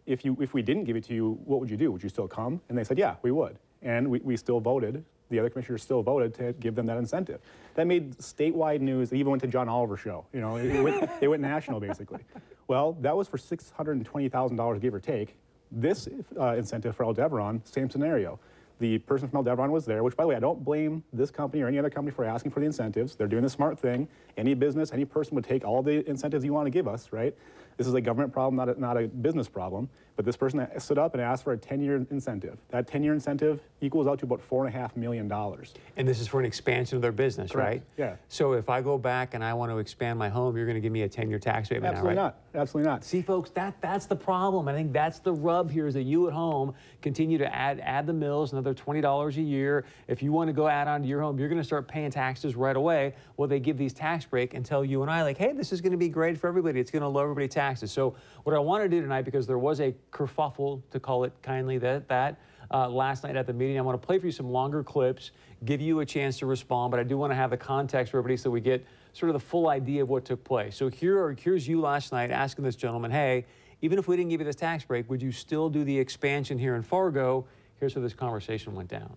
if 0.05 0.25
you 0.25 0.35
if 0.41 0.53
we 0.53 0.61
didn't 0.61 0.85
give 0.85 0.95
it 0.95 1.03
to 1.05 1.13
you, 1.13 1.39
what 1.45 1.59
would 1.59 1.69
you 1.69 1.77
do? 1.77 1.91
Would 1.91 2.03
you 2.03 2.09
still 2.09 2.27
come? 2.27 2.59
And 2.67 2.77
they 2.77 2.83
said, 2.83 2.97
yeah, 2.97 3.15
we 3.21 3.31
would. 3.31 3.57
And 3.81 4.09
we, 4.09 4.19
we 4.19 4.35
still 4.35 4.59
voted. 4.59 5.05
The 5.29 5.39
other 5.39 5.49
commissioners 5.49 5.83
still 5.83 6.01
voted 6.01 6.33
to 6.35 6.53
give 6.53 6.73
them 6.73 6.87
that 6.87 6.97
incentive. 6.97 7.39
That 7.75 7.85
made 7.85 8.17
statewide 8.17 8.81
news. 8.81 9.11
It 9.11 9.17
even 9.17 9.29
went 9.29 9.43
to 9.43 9.47
John 9.47 9.69
Oliver's 9.69 9.99
show. 9.99 10.25
You 10.33 10.41
know, 10.41 10.57
it, 10.57 10.81
went, 10.81 11.09
it 11.21 11.27
went 11.27 11.41
national 11.41 11.79
basically. 11.79 12.19
Well, 12.67 12.93
that 13.01 13.15
was 13.15 13.27
for 13.27 13.37
$620,000 13.37 14.81
give 14.81 14.93
or 14.93 14.99
take. 14.99 15.35
This 15.71 16.09
uh, 16.39 16.55
incentive 16.55 16.95
for 16.95 17.05
Aldevron, 17.05 17.61
same 17.63 17.89
scenario. 17.89 18.39
The 18.79 18.97
person 18.99 19.27
from 19.27 19.43
Aldevron 19.43 19.71
was 19.71 19.85
there, 19.85 20.03
which, 20.03 20.15
by 20.15 20.23
the 20.23 20.29
way, 20.29 20.35
I 20.35 20.39
don't 20.39 20.63
blame 20.63 21.03
this 21.11 21.31
company 21.31 21.61
or 21.61 21.67
any 21.67 21.77
other 21.77 21.89
company 21.89 22.15
for 22.15 22.23
asking 22.23 22.51
for 22.51 22.61
the 22.61 22.65
incentives. 22.65 23.15
They're 23.15 23.27
doing 23.27 23.43
the 23.43 23.49
smart 23.49 23.77
thing. 23.77 24.07
Any 24.37 24.53
business, 24.53 24.93
any 24.93 25.03
person 25.05 25.35
would 25.35 25.43
take 25.43 25.65
all 25.65 25.83
the 25.83 26.07
incentives 26.09 26.45
you 26.45 26.53
want 26.53 26.65
to 26.65 26.71
give 26.71 26.87
us, 26.87 27.09
right? 27.11 27.35
This 27.75 27.87
is 27.87 27.93
a 27.93 28.01
government 28.01 28.33
problem, 28.33 28.55
not 28.57 28.75
a, 28.75 28.79
not 28.79 28.97
a 28.97 29.07
business 29.07 29.47
problem. 29.47 29.89
But 30.17 30.25
this 30.25 30.35
person 30.35 30.67
stood 30.79 30.97
up 30.97 31.13
and 31.13 31.23
asked 31.23 31.45
for 31.45 31.53
a 31.53 31.57
10-year 31.57 32.05
incentive. 32.11 32.57
That 32.71 32.87
10-year 32.87 33.13
incentive 33.13 33.61
equals 33.79 34.05
out 34.05 34.19
to 34.19 34.25
about 34.25 34.41
four 34.41 34.65
and 34.65 34.75
a 34.75 34.77
half 34.77 34.97
million 34.97 35.29
dollars. 35.29 35.73
And 35.95 36.05
this 36.05 36.19
is 36.19 36.27
for 36.27 36.41
an 36.41 36.45
expansion 36.45 36.97
of 36.97 37.01
their 37.01 37.13
business, 37.13 37.53
Correct. 37.53 37.69
right? 37.69 37.83
Yeah. 37.97 38.15
So 38.27 38.51
if 38.51 38.67
I 38.67 38.81
go 38.81 38.97
back 38.97 39.33
and 39.33 39.41
I 39.41 39.53
want 39.53 39.71
to 39.71 39.77
expand 39.77 40.19
my 40.19 40.27
home, 40.27 40.57
you're 40.57 40.65
going 40.65 40.75
to 40.75 40.81
give 40.81 40.91
me 40.91 41.03
a 41.03 41.09
10-year 41.09 41.39
tax 41.39 41.69
abatement 41.69 41.93
Absolutely 41.93 42.15
now, 42.15 42.23
right? 42.23 42.33
not. 42.53 42.61
Absolutely 42.61 42.91
not. 42.91 43.05
See, 43.05 43.21
folks, 43.21 43.49
that 43.51 43.79
that's 43.79 44.07
the 44.07 44.15
problem. 44.15 44.67
I 44.67 44.73
think 44.73 44.91
that's 44.91 45.19
the 45.19 45.31
rub 45.31 45.71
here 45.71 45.87
is 45.87 45.93
that 45.93 46.03
you 46.03 46.27
at 46.27 46.33
home 46.33 46.73
continue 47.01 47.37
to 47.37 47.55
add 47.55 47.79
add 47.79 48.05
the 48.05 48.13
mills 48.13 48.51
another 48.69 48.83
twenty 48.83 49.01
dollars 49.01 49.37
a 49.37 49.41
year. 49.41 49.85
If 50.07 50.21
you 50.21 50.31
want 50.31 50.47
to 50.47 50.53
go 50.53 50.67
add 50.67 50.87
on 50.87 51.01
to 51.01 51.07
your 51.07 51.21
home, 51.21 51.39
you're 51.39 51.49
going 51.49 51.61
to 51.61 51.65
start 51.65 51.87
paying 51.87 52.11
taxes 52.11 52.55
right 52.55 52.75
away. 52.75 53.15
Well, 53.37 53.47
they 53.47 53.59
give 53.59 53.77
these 53.77 53.93
tax 53.93 54.25
break 54.25 54.53
and 54.53 54.65
tell 54.65 54.85
you 54.85 55.01
and 55.01 55.11
I 55.11 55.23
like, 55.23 55.37
hey, 55.37 55.53
this 55.53 55.71
is 55.71 55.81
going 55.81 55.91
to 55.91 55.97
be 55.97 56.09
great 56.09 56.37
for 56.37 56.47
everybody. 56.47 56.79
It's 56.79 56.91
going 56.91 57.01
to 57.01 57.07
lower 57.07 57.23
everybody 57.23 57.47
taxes. 57.47 57.91
So 57.91 58.15
what 58.43 58.55
I 58.55 58.59
want 58.59 58.83
to 58.83 58.89
do 58.89 59.01
tonight, 59.01 59.23
because 59.23 59.47
there 59.47 59.57
was 59.57 59.79
a 59.81 59.93
kerfuffle, 60.11 60.81
to 60.91 60.99
call 60.99 61.23
it 61.23 61.33
kindly, 61.41 61.77
that 61.79 62.07
that 62.09 62.39
uh, 62.71 62.87
last 62.87 63.23
night 63.23 63.35
at 63.35 63.47
the 63.47 63.53
meeting, 63.53 63.79
I 63.79 63.81
want 63.81 63.99
to 63.99 64.05
play 64.05 64.19
for 64.19 64.27
you 64.27 64.31
some 64.31 64.49
longer 64.49 64.83
clips, 64.83 65.31
give 65.65 65.81
you 65.81 66.01
a 66.01 66.05
chance 66.05 66.37
to 66.39 66.45
respond, 66.45 66.91
but 66.91 66.99
I 66.99 67.03
do 67.03 67.17
want 67.17 67.31
to 67.31 67.35
have 67.35 67.49
the 67.49 67.57
context 67.57 68.11
for 68.11 68.19
everybody 68.19 68.37
so 68.37 68.49
we 68.49 68.61
get 68.61 68.85
sort 69.13 69.29
of 69.29 69.33
the 69.33 69.39
full 69.39 69.69
idea 69.69 70.03
of 70.03 70.09
what 70.09 70.23
took 70.23 70.43
place. 70.43 70.75
So 70.75 70.87
here 70.87 71.19
are, 71.19 71.33
here's 71.33 71.67
you 71.67 71.81
last 71.81 72.11
night 72.11 72.29
asking 72.29 72.63
this 72.63 72.75
gentleman, 72.75 73.09
hey, 73.09 73.45
even 73.81 73.97
if 73.97 74.07
we 74.07 74.17
didn't 74.17 74.29
give 74.29 74.41
you 74.41 74.45
this 74.45 74.57
tax 74.57 74.83
break, 74.83 75.09
would 75.09 75.21
you 75.21 75.31
still 75.31 75.69
do 75.69 75.83
the 75.83 75.97
expansion 75.97 76.59
here 76.59 76.75
in 76.75 76.83
Fargo? 76.83 77.47
Here's 77.79 77.93
how 77.93 78.01
this 78.01 78.13
conversation 78.13 78.75
went 78.75 78.89
down. 78.89 79.15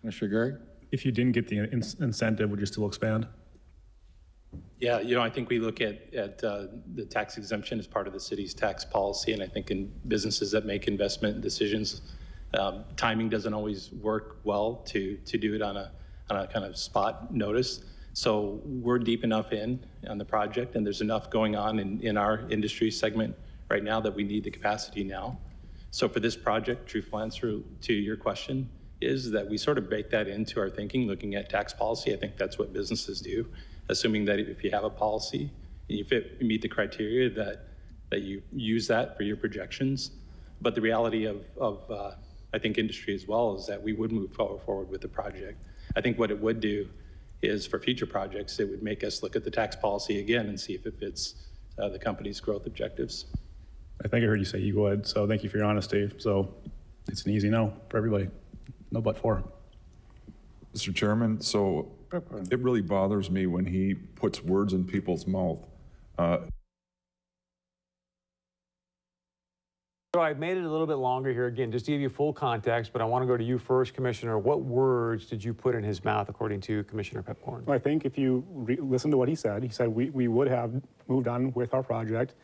Commissioner 0.00 0.30
Gehrig? 0.30 0.60
If 0.90 1.04
you 1.04 1.12
didn't 1.12 1.32
get 1.32 1.46
the 1.46 1.58
in- 1.58 1.84
incentive, 2.00 2.50
would 2.50 2.58
you 2.58 2.66
still 2.66 2.86
expand? 2.86 3.28
Yeah, 4.80 4.98
you 4.98 5.14
know, 5.14 5.22
I 5.22 5.30
think 5.30 5.48
we 5.48 5.60
look 5.60 5.80
at, 5.80 6.12
at 6.12 6.42
uh, 6.42 6.66
the 6.94 7.04
tax 7.04 7.36
exemption 7.36 7.78
as 7.78 7.86
part 7.86 8.08
of 8.08 8.12
the 8.12 8.18
city's 8.18 8.52
tax 8.54 8.84
policy, 8.84 9.32
and 9.32 9.42
I 9.42 9.46
think 9.46 9.70
in 9.70 9.92
businesses 10.08 10.50
that 10.50 10.66
make 10.66 10.88
investment 10.88 11.40
decisions, 11.40 12.02
um, 12.54 12.84
timing 12.96 13.28
doesn't 13.28 13.54
always 13.54 13.92
work 13.92 14.38
well 14.42 14.76
to, 14.86 15.16
to 15.18 15.38
do 15.38 15.54
it 15.54 15.62
on 15.62 15.76
a, 15.76 15.92
on 16.30 16.38
a 16.38 16.46
kind 16.48 16.64
of 16.64 16.76
spot 16.76 17.32
notice. 17.32 17.84
So 18.12 18.60
we're 18.64 18.98
deep 18.98 19.22
enough 19.22 19.52
in 19.52 19.84
on 20.08 20.18
the 20.18 20.24
project, 20.24 20.74
and 20.74 20.84
there's 20.84 21.00
enough 21.00 21.30
going 21.30 21.54
on 21.54 21.78
in, 21.78 22.00
in 22.00 22.16
our 22.16 22.48
industry 22.50 22.90
segment 22.90 23.36
right 23.68 23.84
now 23.84 24.00
that 24.00 24.12
we 24.12 24.24
need 24.24 24.42
the 24.42 24.50
capacity 24.50 25.04
now. 25.04 25.38
So 25.90 26.08
for 26.08 26.20
this 26.20 26.36
project, 26.36 26.88
truthful 26.88 27.18
answer 27.18 27.60
to 27.82 27.92
your 27.92 28.16
question 28.16 28.68
is 29.00 29.30
that 29.30 29.48
we 29.48 29.56
sort 29.56 29.78
of 29.78 29.88
bake 29.88 30.10
that 30.10 30.28
into 30.28 30.60
our 30.60 30.70
thinking, 30.70 31.06
looking 31.06 31.34
at 31.34 31.48
tax 31.48 31.72
policy. 31.72 32.12
I 32.12 32.16
think 32.16 32.36
that's 32.36 32.58
what 32.58 32.72
businesses 32.72 33.20
do, 33.20 33.46
assuming 33.88 34.24
that 34.26 34.38
if 34.38 34.62
you 34.62 34.70
have 34.70 34.84
a 34.84 34.90
policy 34.90 35.50
and 35.88 35.98
you 35.98 36.04
fit, 36.04 36.40
meet 36.42 36.62
the 36.62 36.68
criteria 36.68 37.30
that, 37.30 37.64
that 38.10 38.22
you 38.22 38.42
use 38.52 38.86
that 38.88 39.16
for 39.16 39.22
your 39.22 39.36
projections. 39.36 40.12
But 40.60 40.74
the 40.74 40.80
reality 40.80 41.24
of, 41.24 41.44
of 41.58 41.90
uh, 41.90 42.12
I 42.52 42.58
think 42.58 42.78
industry 42.78 43.14
as 43.14 43.26
well 43.26 43.56
is 43.56 43.66
that 43.66 43.82
we 43.82 43.92
would 43.94 44.12
move 44.12 44.32
forward, 44.32 44.62
forward 44.62 44.90
with 44.90 45.00
the 45.00 45.08
project. 45.08 45.58
I 45.96 46.00
think 46.00 46.18
what 46.18 46.30
it 46.30 46.38
would 46.38 46.60
do 46.60 46.88
is 47.42 47.66
for 47.66 47.78
future 47.78 48.06
projects, 48.06 48.60
it 48.60 48.68
would 48.68 48.82
make 48.82 49.02
us 49.02 49.22
look 49.22 49.34
at 49.34 49.44
the 49.44 49.50
tax 49.50 49.74
policy 49.74 50.20
again 50.20 50.46
and 50.46 50.60
see 50.60 50.74
if 50.74 50.84
it 50.86 50.98
fits 51.00 51.46
uh, 51.78 51.88
the 51.88 51.98
company's 51.98 52.38
growth 52.38 52.66
objectives. 52.66 53.26
I 54.02 54.08
think 54.08 54.24
I 54.24 54.26
heard 54.28 54.38
you 54.38 54.44
say 54.44 54.58
you 54.58 54.76
would, 54.80 55.06
so 55.06 55.26
thank 55.26 55.42
you 55.44 55.50
for 55.50 55.58
your 55.58 55.66
honesty. 55.66 56.10
So 56.18 56.54
it's 57.08 57.24
an 57.26 57.32
easy 57.32 57.50
no 57.50 57.74
for 57.88 57.96
everybody. 57.98 58.28
No 58.90 59.00
but 59.00 59.18
for. 59.18 59.44
Mr. 60.74 60.94
Chairman, 60.94 61.40
so 61.40 61.90
it 62.50 62.58
really 62.60 62.80
bothers 62.80 63.30
me 63.30 63.46
when 63.46 63.66
he 63.66 63.94
puts 63.94 64.42
words 64.42 64.72
in 64.72 64.84
people's 64.84 65.26
mouth. 65.26 65.58
Uh, 66.18 66.38
So 70.12 70.20
I've 70.20 70.40
made 70.40 70.56
it 70.56 70.64
a 70.64 70.68
little 70.68 70.88
bit 70.88 70.96
longer 70.96 71.32
here 71.32 71.46
again, 71.46 71.70
just 71.70 71.86
to 71.86 71.92
give 71.92 72.00
you 72.00 72.08
full 72.08 72.32
context, 72.32 72.92
but 72.92 73.00
I 73.00 73.04
want 73.04 73.22
to 73.22 73.28
go 73.28 73.36
to 73.36 73.44
you 73.44 73.58
first, 73.58 73.94
Commissioner. 73.94 74.40
What 74.40 74.62
words 74.62 75.26
did 75.26 75.44
you 75.44 75.54
put 75.54 75.76
in 75.76 75.84
his 75.84 76.02
mouth, 76.04 76.28
according 76.28 76.62
to 76.62 76.82
Commissioner 76.84 77.22
Piepkorn? 77.22 77.64
Well, 77.64 77.76
I 77.76 77.78
think 77.78 78.04
if 78.04 78.18
you 78.18 78.44
re- 78.50 78.76
listen 78.80 79.12
to 79.12 79.16
what 79.16 79.28
he 79.28 79.36
said, 79.36 79.62
he 79.62 79.68
said 79.68 79.86
we, 79.86 80.10
we 80.10 80.26
would 80.26 80.48
have 80.48 80.82
moved 81.06 81.28
on 81.28 81.52
with 81.52 81.74
our 81.74 81.84
project 81.84 82.34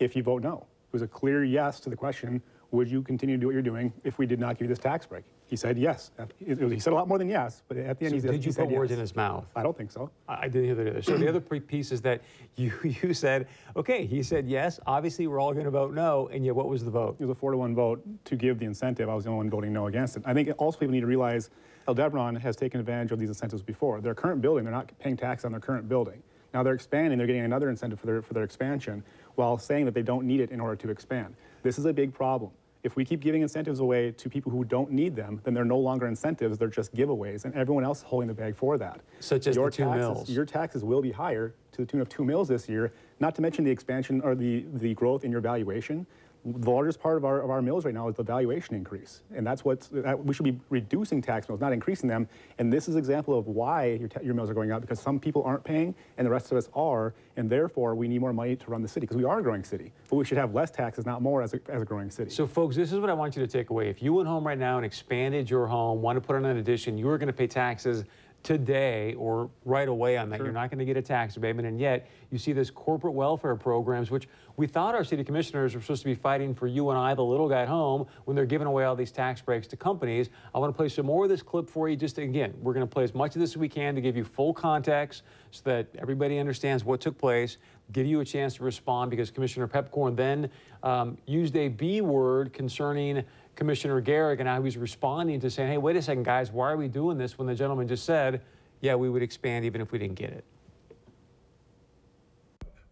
if 0.00 0.14
you 0.14 0.22
vote 0.22 0.42
no. 0.42 0.66
It 0.94 1.02
was 1.02 1.02
a 1.02 1.08
clear 1.08 1.42
yes 1.42 1.80
to 1.80 1.90
the 1.90 1.96
question, 1.96 2.40
would 2.70 2.88
you 2.88 3.02
continue 3.02 3.34
to 3.34 3.40
do 3.40 3.48
what 3.48 3.52
you're 3.52 3.62
doing 3.62 3.92
if 4.04 4.16
we 4.16 4.26
did 4.26 4.38
not 4.38 4.56
give 4.56 4.66
you 4.66 4.68
this 4.68 4.78
tax 4.78 5.04
break? 5.08 5.24
He 5.44 5.56
said 5.56 5.76
yes. 5.76 6.12
He 6.38 6.54
said 6.78 6.92
a 6.92 6.94
lot 6.94 7.08
more 7.08 7.18
than 7.18 7.28
yes, 7.28 7.64
but 7.66 7.76
at 7.78 7.98
the 7.98 8.04
end 8.04 8.12
So 8.12 8.14
he 8.14 8.20
said, 8.20 8.30
did 8.30 8.44
you 8.44 8.52
said 8.52 8.68
put 8.68 8.76
words 8.76 8.90
yes. 8.90 8.98
in 8.98 9.00
his 9.00 9.16
mouth? 9.16 9.44
I 9.56 9.64
don't 9.64 9.76
think 9.76 9.90
so. 9.90 10.08
I 10.28 10.46
didn't 10.46 10.66
hear 10.66 10.76
that 10.76 10.86
either. 10.86 11.02
So 11.02 11.18
the 11.18 11.28
other 11.28 11.40
piece 11.40 11.90
is 11.90 12.00
that 12.02 12.22
you 12.54 12.72
you 13.02 13.12
said, 13.12 13.48
okay, 13.74 14.06
he 14.06 14.22
said 14.22 14.46
yes. 14.46 14.78
Obviously, 14.86 15.26
we're 15.26 15.40
all 15.40 15.52
going 15.52 15.64
to 15.64 15.72
vote 15.72 15.94
no, 15.94 16.28
and 16.32 16.44
yet 16.44 16.54
what 16.54 16.68
was 16.68 16.84
the 16.84 16.92
vote? 16.92 17.16
It 17.18 17.24
was 17.24 17.36
a 17.36 17.40
four 17.40 17.50
to 17.50 17.56
one 17.56 17.74
vote 17.74 18.04
to 18.26 18.36
give 18.36 18.60
the 18.60 18.66
incentive. 18.66 19.08
I 19.08 19.14
was 19.16 19.24
the 19.24 19.30
only 19.30 19.38
one 19.38 19.50
voting 19.50 19.72
no 19.72 19.88
against 19.88 20.16
it. 20.16 20.22
I 20.24 20.32
think 20.32 20.48
also 20.58 20.78
people 20.78 20.92
need 20.92 21.00
to 21.00 21.08
realize 21.08 21.50
Aldevron 21.88 22.40
has 22.40 22.54
taken 22.54 22.78
advantage 22.78 23.10
of 23.10 23.18
these 23.18 23.30
incentives 23.30 23.62
before. 23.62 24.00
Their 24.00 24.14
current 24.14 24.40
building, 24.40 24.62
they're 24.62 24.72
not 24.72 24.96
paying 25.00 25.16
tax 25.16 25.44
on 25.44 25.50
their 25.50 25.60
current 25.60 25.88
building. 25.88 26.22
Now 26.54 26.62
they're 26.62 26.74
expanding, 26.74 27.18
they're 27.18 27.26
getting 27.26 27.44
another 27.44 27.68
incentive 27.68 27.98
for 27.98 28.06
their, 28.06 28.22
for 28.22 28.32
their 28.32 28.44
expansion 28.44 29.02
while 29.36 29.58
saying 29.58 29.84
that 29.84 29.94
they 29.94 30.02
don't 30.02 30.26
need 30.26 30.40
it 30.40 30.50
in 30.50 30.60
order 30.60 30.76
to 30.76 30.90
expand. 30.90 31.34
This 31.62 31.78
is 31.78 31.84
a 31.84 31.92
big 31.92 32.12
problem. 32.12 32.50
If 32.82 32.96
we 32.96 33.04
keep 33.04 33.20
giving 33.20 33.40
incentives 33.40 33.80
away 33.80 34.10
to 34.10 34.28
people 34.28 34.52
who 34.52 34.62
don't 34.62 34.90
need 34.90 35.16
them, 35.16 35.40
then 35.42 35.54
they're 35.54 35.64
no 35.64 35.78
longer 35.78 36.06
incentives, 36.06 36.58
they're 36.58 36.68
just 36.68 36.94
giveaways, 36.94 37.46
and 37.46 37.54
everyone 37.54 37.82
else 37.82 37.98
is 37.98 38.04
holding 38.04 38.28
the 38.28 38.34
bag 38.34 38.54
for 38.54 38.76
that. 38.76 39.00
Such 39.20 39.46
as 39.46 39.56
the 39.56 39.62
two 39.70 39.84
taxes, 39.84 39.96
mills. 39.96 40.30
Your 40.30 40.44
taxes 40.44 40.84
will 40.84 41.00
be 41.00 41.10
higher 41.10 41.54
to 41.72 41.80
the 41.80 41.86
tune 41.86 42.02
of 42.02 42.10
two 42.10 42.24
mills 42.24 42.46
this 42.48 42.68
year, 42.68 42.92
not 43.20 43.34
to 43.36 43.42
mention 43.42 43.64
the 43.64 43.70
expansion 43.70 44.20
or 44.20 44.34
the, 44.34 44.66
the 44.74 44.92
growth 44.94 45.24
in 45.24 45.32
your 45.32 45.40
valuation. 45.40 46.06
The 46.44 46.70
largest 46.70 47.00
part 47.00 47.16
of 47.16 47.24
our, 47.24 47.40
of 47.40 47.50
our 47.50 47.62
mills 47.62 47.86
right 47.86 47.94
now 47.94 48.06
is 48.08 48.16
the 48.16 48.22
valuation 48.22 48.74
increase. 48.74 49.22
And 49.34 49.46
that's 49.46 49.64
what 49.64 49.88
we 50.18 50.34
should 50.34 50.44
be 50.44 50.60
reducing 50.68 51.22
tax 51.22 51.48
mills, 51.48 51.60
not 51.60 51.72
increasing 51.72 52.08
them. 52.08 52.28
And 52.58 52.70
this 52.70 52.86
is 52.86 52.96
an 52.96 52.98
example 52.98 53.38
of 53.38 53.46
why 53.46 53.92
your, 53.92 54.10
your 54.22 54.34
mills 54.34 54.50
are 54.50 54.54
going 54.54 54.70
up 54.70 54.82
because 54.82 55.00
some 55.00 55.18
people 55.18 55.42
aren't 55.44 55.64
paying 55.64 55.94
and 56.18 56.26
the 56.26 56.30
rest 56.30 56.52
of 56.52 56.58
us 56.58 56.68
are. 56.74 57.14
And 57.36 57.48
therefore, 57.48 57.94
we 57.94 58.08
need 58.08 58.20
more 58.20 58.32
money 58.32 58.56
to 58.56 58.70
run 58.70 58.82
the 58.82 58.88
city 58.88 59.00
because 59.00 59.16
we 59.16 59.24
are 59.24 59.40
a 59.40 59.42
growing 59.42 59.64
city. 59.64 59.92
But 60.10 60.16
we 60.16 60.24
should 60.24 60.38
have 60.38 60.54
less 60.54 60.70
taxes, 60.70 61.06
not 61.06 61.22
more, 61.22 61.42
as 61.42 61.54
a, 61.54 61.60
as 61.68 61.82
a 61.82 61.84
growing 61.84 62.10
city. 62.10 62.30
So, 62.30 62.46
folks, 62.46 62.76
this 62.76 62.92
is 62.92 63.00
what 63.00 63.10
I 63.10 63.14
want 63.14 63.36
you 63.36 63.42
to 63.42 63.48
take 63.48 63.70
away. 63.70 63.88
If 63.88 64.02
you 64.02 64.12
went 64.12 64.28
home 64.28 64.46
right 64.46 64.58
now 64.58 64.76
and 64.76 64.84
expanded 64.86 65.48
your 65.48 65.66
home, 65.66 66.02
want 66.02 66.16
to 66.16 66.20
put 66.20 66.36
on 66.36 66.44
an 66.44 66.58
addition, 66.58 66.98
you 66.98 67.08
are 67.08 67.18
going 67.18 67.26
to 67.26 67.32
pay 67.32 67.46
taxes 67.46 68.04
today 68.44 69.14
or 69.14 69.50
right 69.64 69.88
away 69.88 70.18
on 70.18 70.28
that. 70.28 70.38
You're 70.38 70.52
not 70.52 70.70
going 70.70 70.78
to 70.78 70.84
get 70.84 70.98
a 70.98 71.02
tax 71.02 71.36
abatement. 71.36 71.66
And 71.66 71.80
yet, 71.80 72.08
you 72.30 72.38
see 72.38 72.52
this 72.52 72.70
corporate 72.70 73.14
welfare 73.14 73.56
programs, 73.56 74.10
which 74.10 74.28
we 74.56 74.66
thought 74.66 74.94
our 74.94 75.02
city 75.02 75.24
commissioners 75.24 75.74
were 75.74 75.80
supposed 75.80 76.02
to 76.02 76.06
be 76.06 76.14
fighting 76.14 76.54
for 76.54 76.66
you 76.66 76.90
and 76.90 76.98
I, 76.98 77.14
the 77.14 77.24
little 77.24 77.48
guy 77.48 77.62
at 77.62 77.68
home, 77.68 78.06
when 78.26 78.36
they're 78.36 78.44
giving 78.44 78.66
away 78.66 78.84
all 78.84 78.94
these 78.94 79.10
tax 79.10 79.40
breaks 79.40 79.66
to 79.68 79.76
companies. 79.76 80.28
I 80.54 80.58
want 80.58 80.72
to 80.72 80.76
play 80.76 80.90
some 80.90 81.06
more 81.06 81.24
of 81.24 81.30
this 81.30 81.42
clip 81.42 81.70
for 81.70 81.88
you. 81.88 81.96
Just 81.96 82.18
again, 82.18 82.52
we're 82.60 82.74
going 82.74 82.86
to 82.86 82.92
play 82.92 83.02
as 83.02 83.14
much 83.14 83.34
of 83.34 83.40
this 83.40 83.52
as 83.52 83.56
we 83.56 83.68
can 83.68 83.94
to 83.94 84.02
give 84.02 84.16
you 84.16 84.24
full 84.24 84.52
context 84.52 85.22
so 85.50 85.62
that 85.64 85.88
everybody 85.98 86.38
understands 86.38 86.84
what 86.84 87.00
took 87.00 87.16
place, 87.16 87.56
give 87.92 88.06
you 88.06 88.20
a 88.20 88.24
chance 88.24 88.56
to 88.56 88.64
respond 88.64 89.10
because 89.10 89.30
Commissioner 89.30 89.66
Piepkorn 89.66 90.16
then 90.16 90.50
um, 90.82 91.16
used 91.26 91.56
a 91.56 91.68
B 91.68 92.02
word 92.02 92.52
concerning 92.52 93.24
Commissioner 93.56 94.00
Gehrig 94.02 94.40
and 94.40 94.48
how 94.48 94.62
he's 94.62 94.76
responding 94.76 95.40
to 95.40 95.50
saying, 95.50 95.70
hey, 95.70 95.78
wait 95.78 95.96
a 95.96 96.02
second, 96.02 96.24
guys, 96.24 96.50
why 96.50 96.70
are 96.70 96.76
we 96.76 96.88
doing 96.88 97.16
this 97.18 97.38
when 97.38 97.46
the 97.46 97.54
gentleman 97.54 97.86
just 97.88 98.04
said, 98.04 98.40
yeah, 98.80 98.94
we 98.94 99.08
would 99.08 99.22
expand 99.22 99.64
even 99.64 99.80
if 99.80 99.92
we 99.92 99.98
didn't 99.98 100.16
get 100.16 100.30
it? 100.30 100.44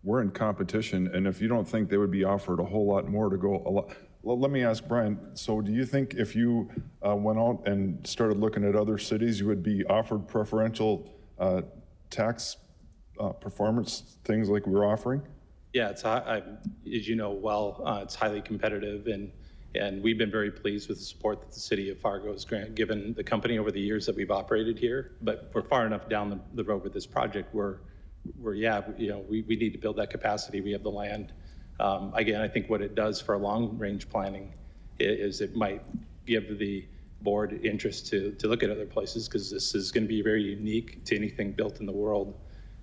we're 0.04 0.20
in 0.20 0.32
competition, 0.32 1.06
and 1.14 1.28
if 1.28 1.40
you 1.40 1.46
don't 1.46 1.64
think 1.68 1.88
they 1.88 1.96
would 1.96 2.10
be 2.10 2.24
offered 2.24 2.58
a 2.58 2.64
whole 2.64 2.88
lot 2.88 3.06
more 3.08 3.30
to 3.30 3.36
go 3.36 3.62
a 3.64 3.70
lot, 3.70 3.92
well, 4.22 4.36
let 4.36 4.50
me 4.50 4.64
ask 4.64 4.84
Brian, 4.88 5.16
so 5.36 5.60
do 5.60 5.70
you 5.70 5.86
think 5.86 6.14
if 6.14 6.34
you 6.34 6.68
uh, 7.06 7.14
went 7.14 7.38
out 7.38 7.62
and 7.66 8.04
started 8.04 8.36
looking 8.36 8.64
at 8.64 8.74
other 8.74 8.98
cities, 8.98 9.38
you 9.38 9.46
would 9.46 9.62
be 9.62 9.84
offered 9.86 10.26
preferential 10.26 11.08
uh, 11.38 11.62
tax 12.10 12.56
uh, 13.20 13.28
performance 13.28 14.16
things 14.24 14.48
like 14.48 14.66
we're 14.66 14.84
offering? 14.84 15.22
Yeah, 15.72 15.90
it's, 15.90 16.02
hi- 16.02 16.42
I- 16.44 16.92
as 16.96 17.06
you 17.06 17.14
know 17.14 17.30
well, 17.30 17.80
uh, 17.86 18.00
it's 18.02 18.16
highly 18.16 18.40
competitive, 18.42 19.06
and, 19.06 19.30
and 19.74 20.02
we've 20.02 20.18
been 20.18 20.30
very 20.30 20.50
pleased 20.50 20.88
with 20.88 20.98
the 20.98 21.04
support 21.04 21.40
that 21.40 21.52
the 21.52 21.60
city 21.60 21.90
of 21.90 21.98
Fargo 21.98 22.32
has 22.32 22.44
grant- 22.44 22.74
given 22.74 23.14
the 23.14 23.24
company 23.24 23.58
over 23.58 23.70
the 23.70 23.80
years 23.80 24.04
that 24.06 24.14
we've 24.16 24.30
operated 24.30 24.78
here. 24.78 25.12
But 25.22 25.50
we're 25.54 25.62
far 25.62 25.86
enough 25.86 26.08
down 26.08 26.30
the, 26.30 26.40
the 26.54 26.64
road 26.64 26.82
with 26.84 26.92
this 26.92 27.06
project 27.06 27.54
where, 27.54 27.80
where, 28.40 28.54
yeah, 28.54 28.82
you 28.98 29.08
know, 29.08 29.24
we, 29.28 29.42
we 29.42 29.56
need 29.56 29.70
to 29.72 29.78
build 29.78 29.96
that 29.96 30.10
capacity. 30.10 30.60
We 30.60 30.72
have 30.72 30.82
the 30.82 30.90
land. 30.90 31.32
Um, 31.80 32.12
Again, 32.14 32.40
I 32.40 32.48
think 32.48 32.68
what 32.68 32.82
it 32.82 32.94
does 32.94 33.20
for 33.20 33.36
long-range 33.38 34.08
planning 34.10 34.52
i- 35.00 35.04
is 35.04 35.40
it 35.40 35.56
might 35.56 35.82
give 36.26 36.58
the 36.58 36.86
board 37.22 37.58
interest 37.64 38.08
to, 38.08 38.32
to 38.32 38.48
look 38.48 38.62
at 38.62 38.70
other 38.70 38.84
places, 38.86 39.28
because 39.28 39.50
this 39.50 39.74
is 39.74 39.90
going 39.90 40.04
to 40.04 40.08
be 40.08 40.22
very 40.22 40.42
unique 40.42 41.04
to 41.04 41.16
anything 41.16 41.52
built 41.52 41.80
in 41.80 41.86
the 41.86 41.92
world 41.92 42.38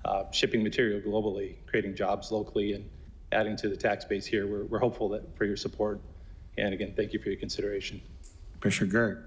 uh, 0.06 0.24
shipping 0.32 0.64
material 0.64 1.00
globally, 1.02 1.56
creating 1.68 1.94
jobs 1.96 2.32
locally, 2.32 2.74
and 2.74 2.90
adding 3.32 3.56
to 3.58 3.70
the 3.70 3.76
tax 3.78 4.06
base 4.06 4.26
here. 4.26 4.48
We're, 4.48 4.64
we're 4.66 4.80
hopeful 4.80 5.10
that 5.10 5.38
for 5.38 5.46
your 5.46 5.58
support. 5.58 6.00
And 6.58 6.74
again, 6.74 6.94
thank 6.96 7.14
you 7.14 7.20
for 7.20 7.30
your 7.30 7.40
consideration. 7.40 8.02
Commissioner 8.60 8.92
Gehrig. 8.92 9.24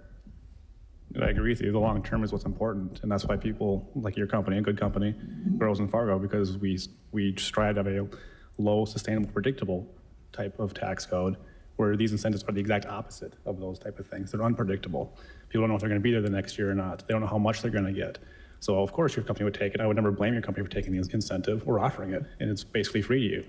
I 1.20 1.30
agree 1.30 1.50
with 1.50 1.60
you. 1.60 1.72
The 1.72 1.78
long 1.78 2.02
term 2.02 2.24
is 2.24 2.32
what's 2.32 2.44
important, 2.44 3.00
and 3.02 3.12
that's 3.12 3.26
why 3.26 3.36
people 3.36 3.90
like 3.94 4.16
your 4.16 4.26
company, 4.26 4.56
a 4.58 4.62
good 4.62 4.80
company, 4.80 5.14
grows 5.58 5.78
in 5.80 5.88
Fargo 5.88 6.18
because 6.18 6.56
we 6.56 6.78
we 7.10 7.36
strive 7.36 7.74
to 7.74 7.84
have 7.84 7.86
a 7.86 8.08
low, 8.56 8.84
sustainable, 8.86 9.30
predictable 9.30 9.86
type 10.32 10.58
of 10.58 10.72
tax 10.72 11.04
code. 11.04 11.36
Where 11.76 11.96
these 11.96 12.12
incentives 12.12 12.44
are 12.44 12.52
the 12.52 12.60
exact 12.60 12.86
opposite 12.86 13.34
of 13.46 13.58
those 13.58 13.78
type 13.78 13.98
of 13.98 14.06
things. 14.06 14.30
They're 14.30 14.42
unpredictable. 14.42 15.16
People 15.48 15.62
don't 15.62 15.70
know 15.70 15.74
if 15.74 15.80
they're 15.80 15.88
going 15.88 16.00
to 16.00 16.02
be 16.02 16.12
there 16.12 16.20
the 16.20 16.30
next 16.30 16.58
year 16.58 16.70
or 16.70 16.74
not. 16.74 17.06
They 17.08 17.12
don't 17.12 17.22
know 17.22 17.26
how 17.26 17.38
much 17.38 17.62
they're 17.62 17.70
going 17.70 17.86
to 17.86 17.92
get. 17.92 18.18
So 18.60 18.80
of 18.80 18.92
course 18.92 19.16
your 19.16 19.24
company 19.24 19.44
would 19.44 19.54
take 19.54 19.74
it. 19.74 19.80
I 19.80 19.86
would 19.86 19.96
never 19.96 20.12
blame 20.12 20.34
your 20.34 20.42
company 20.42 20.64
for 20.64 20.70
taking 20.70 20.92
the 20.92 20.98
incentive. 21.12 21.66
We're 21.66 21.80
offering 21.80 22.12
it, 22.12 22.24
and 22.38 22.50
it's 22.50 22.62
basically 22.62 23.02
free 23.02 23.26
to 23.26 23.34
you. 23.36 23.44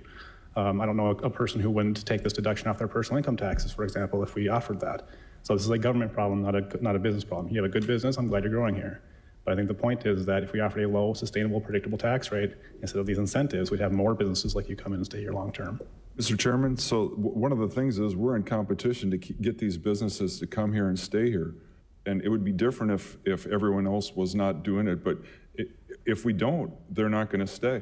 Um, 0.56 0.82
I 0.82 0.86
don't 0.86 0.98
know 0.98 1.08
a, 1.08 1.16
a 1.16 1.30
person 1.30 1.60
who 1.60 1.70
wouldn't 1.72 2.06
take 2.06 2.22
this 2.24 2.34
deduction 2.34 2.68
off 2.68 2.78
their 2.78 2.88
personal 2.88 3.18
income 3.18 3.38
taxes, 3.38 3.72
for 3.72 3.84
example, 3.84 4.22
if 4.24 4.36
we 4.36 4.50
offered 4.50 4.80
that. 4.82 5.08
So 5.42 5.54
this 5.56 5.64
is 5.64 5.70
a 5.70 5.78
government 5.78 6.14
problem, 6.14 6.42
not 6.42 6.56
a, 6.56 6.84
not 6.84 6.96
a 6.96 7.00
business 7.00 7.24
problem. 7.24 7.54
You 7.54 7.62
have 7.62 7.70
a 7.70 7.74
good 7.74 7.88
business, 7.88 8.18
I'm 8.18 8.28
glad 8.28 8.44
you're 8.44 8.52
growing 8.54 8.76
here. 8.76 9.02
But 9.46 9.54
I 9.54 9.56
think 9.58 9.68
the 9.68 9.74
point 9.74 10.06
is 10.06 10.26
that 10.26 10.42
if 10.44 10.54
we 10.54 10.62
offered 10.62 10.84
a 10.84 10.88
low, 10.88 11.14
sustainable, 11.14 11.60
predictable 11.60 11.98
tax 11.98 12.32
rate, 12.32 12.54
instead 12.82 13.00
of 13.00 13.06
these 13.06 13.18
incentives, 13.18 13.72
we'd 13.72 13.82
have 13.82 13.92
more 13.92 14.14
businesses 14.14 14.56
like 14.56 14.70
you 14.70 14.76
come 14.78 14.94
in 14.94 14.98
and 15.00 15.06
stay 15.06 15.20
here 15.20 15.34
long 15.34 15.52
term. 15.52 15.82
Mr. 16.18 16.40
Chairman, 16.40 16.78
so 16.78 17.10
w- 17.10 17.30
one 17.38 17.52
of 17.52 17.58
the 17.58 17.68
things 17.68 18.00
is 18.00 18.16
we're 18.16 18.36
in 18.38 18.44
competition 18.44 19.12
to 19.12 19.18
keep, 19.18 19.42
get 19.42 19.58
these 19.58 19.78
businesses 19.78 20.40
to 20.40 20.48
come 20.48 20.72
here 20.72 20.88
and 20.88 20.98
stay 20.98 21.30
here. 21.30 21.56
And 22.06 22.22
it 22.22 22.30
would 22.30 22.44
be 22.46 22.52
different 22.54 22.94
if, 22.94 23.18
if 23.26 23.46
everyone 23.48 23.86
else 23.88 24.14
was 24.16 24.34
not 24.36 24.64
doing 24.64 24.88
it, 24.88 25.04
but 25.04 25.18
i- 25.60 25.64
if 26.06 26.24
we 26.24 26.32
don't, 26.32 26.72
they're 26.94 27.10
not 27.10 27.30
going 27.30 27.40
to 27.42 27.48
stay. 27.48 27.82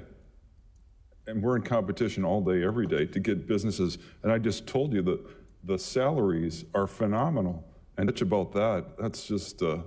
And 1.27 1.41
we're 1.41 1.55
in 1.55 1.61
competition 1.61 2.25
all 2.25 2.41
day, 2.41 2.63
every 2.63 2.87
day 2.87 3.05
to 3.05 3.19
get 3.19 3.47
businesses. 3.47 3.97
And 4.23 4.31
I 4.31 4.37
just 4.37 4.67
told 4.67 4.93
you 4.93 5.01
that 5.03 5.19
the 5.63 5.77
salaries 5.77 6.65
are 6.73 6.87
phenomenal. 6.87 7.63
And 7.97 8.09
it's 8.09 8.21
about 8.21 8.51
that. 8.53 8.97
That's 8.99 9.27
just 9.27 9.61
uh, 9.61 9.79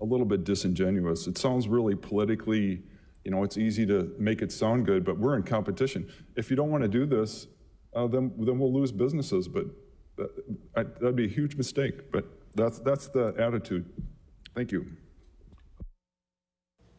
a 0.00 0.04
little 0.04 0.26
bit 0.26 0.44
disingenuous. 0.44 1.26
It 1.26 1.38
sounds 1.38 1.68
really 1.68 1.94
politically, 1.94 2.82
you 3.24 3.30
know, 3.30 3.42
it's 3.42 3.56
easy 3.56 3.86
to 3.86 4.14
make 4.18 4.42
it 4.42 4.52
sound 4.52 4.84
good, 4.84 5.04
but 5.04 5.18
we're 5.18 5.36
in 5.36 5.42
competition. 5.42 6.10
If 6.36 6.50
you 6.50 6.56
don't 6.56 6.70
want 6.70 6.82
to 6.82 6.88
do 6.88 7.06
this, 7.06 7.46
uh, 7.94 8.06
then, 8.06 8.32
then 8.38 8.58
we'll 8.58 8.72
lose 8.72 8.92
businesses. 8.92 9.48
But 9.48 9.66
that, 10.16 10.30
I, 10.76 10.82
that'd 10.82 11.16
be 11.16 11.24
a 11.24 11.28
huge 11.28 11.56
mistake. 11.56 12.12
But 12.12 12.26
that's, 12.54 12.78
that's 12.80 13.08
the 13.08 13.34
attitude. 13.38 13.90
Thank 14.54 14.70
you. 14.72 14.86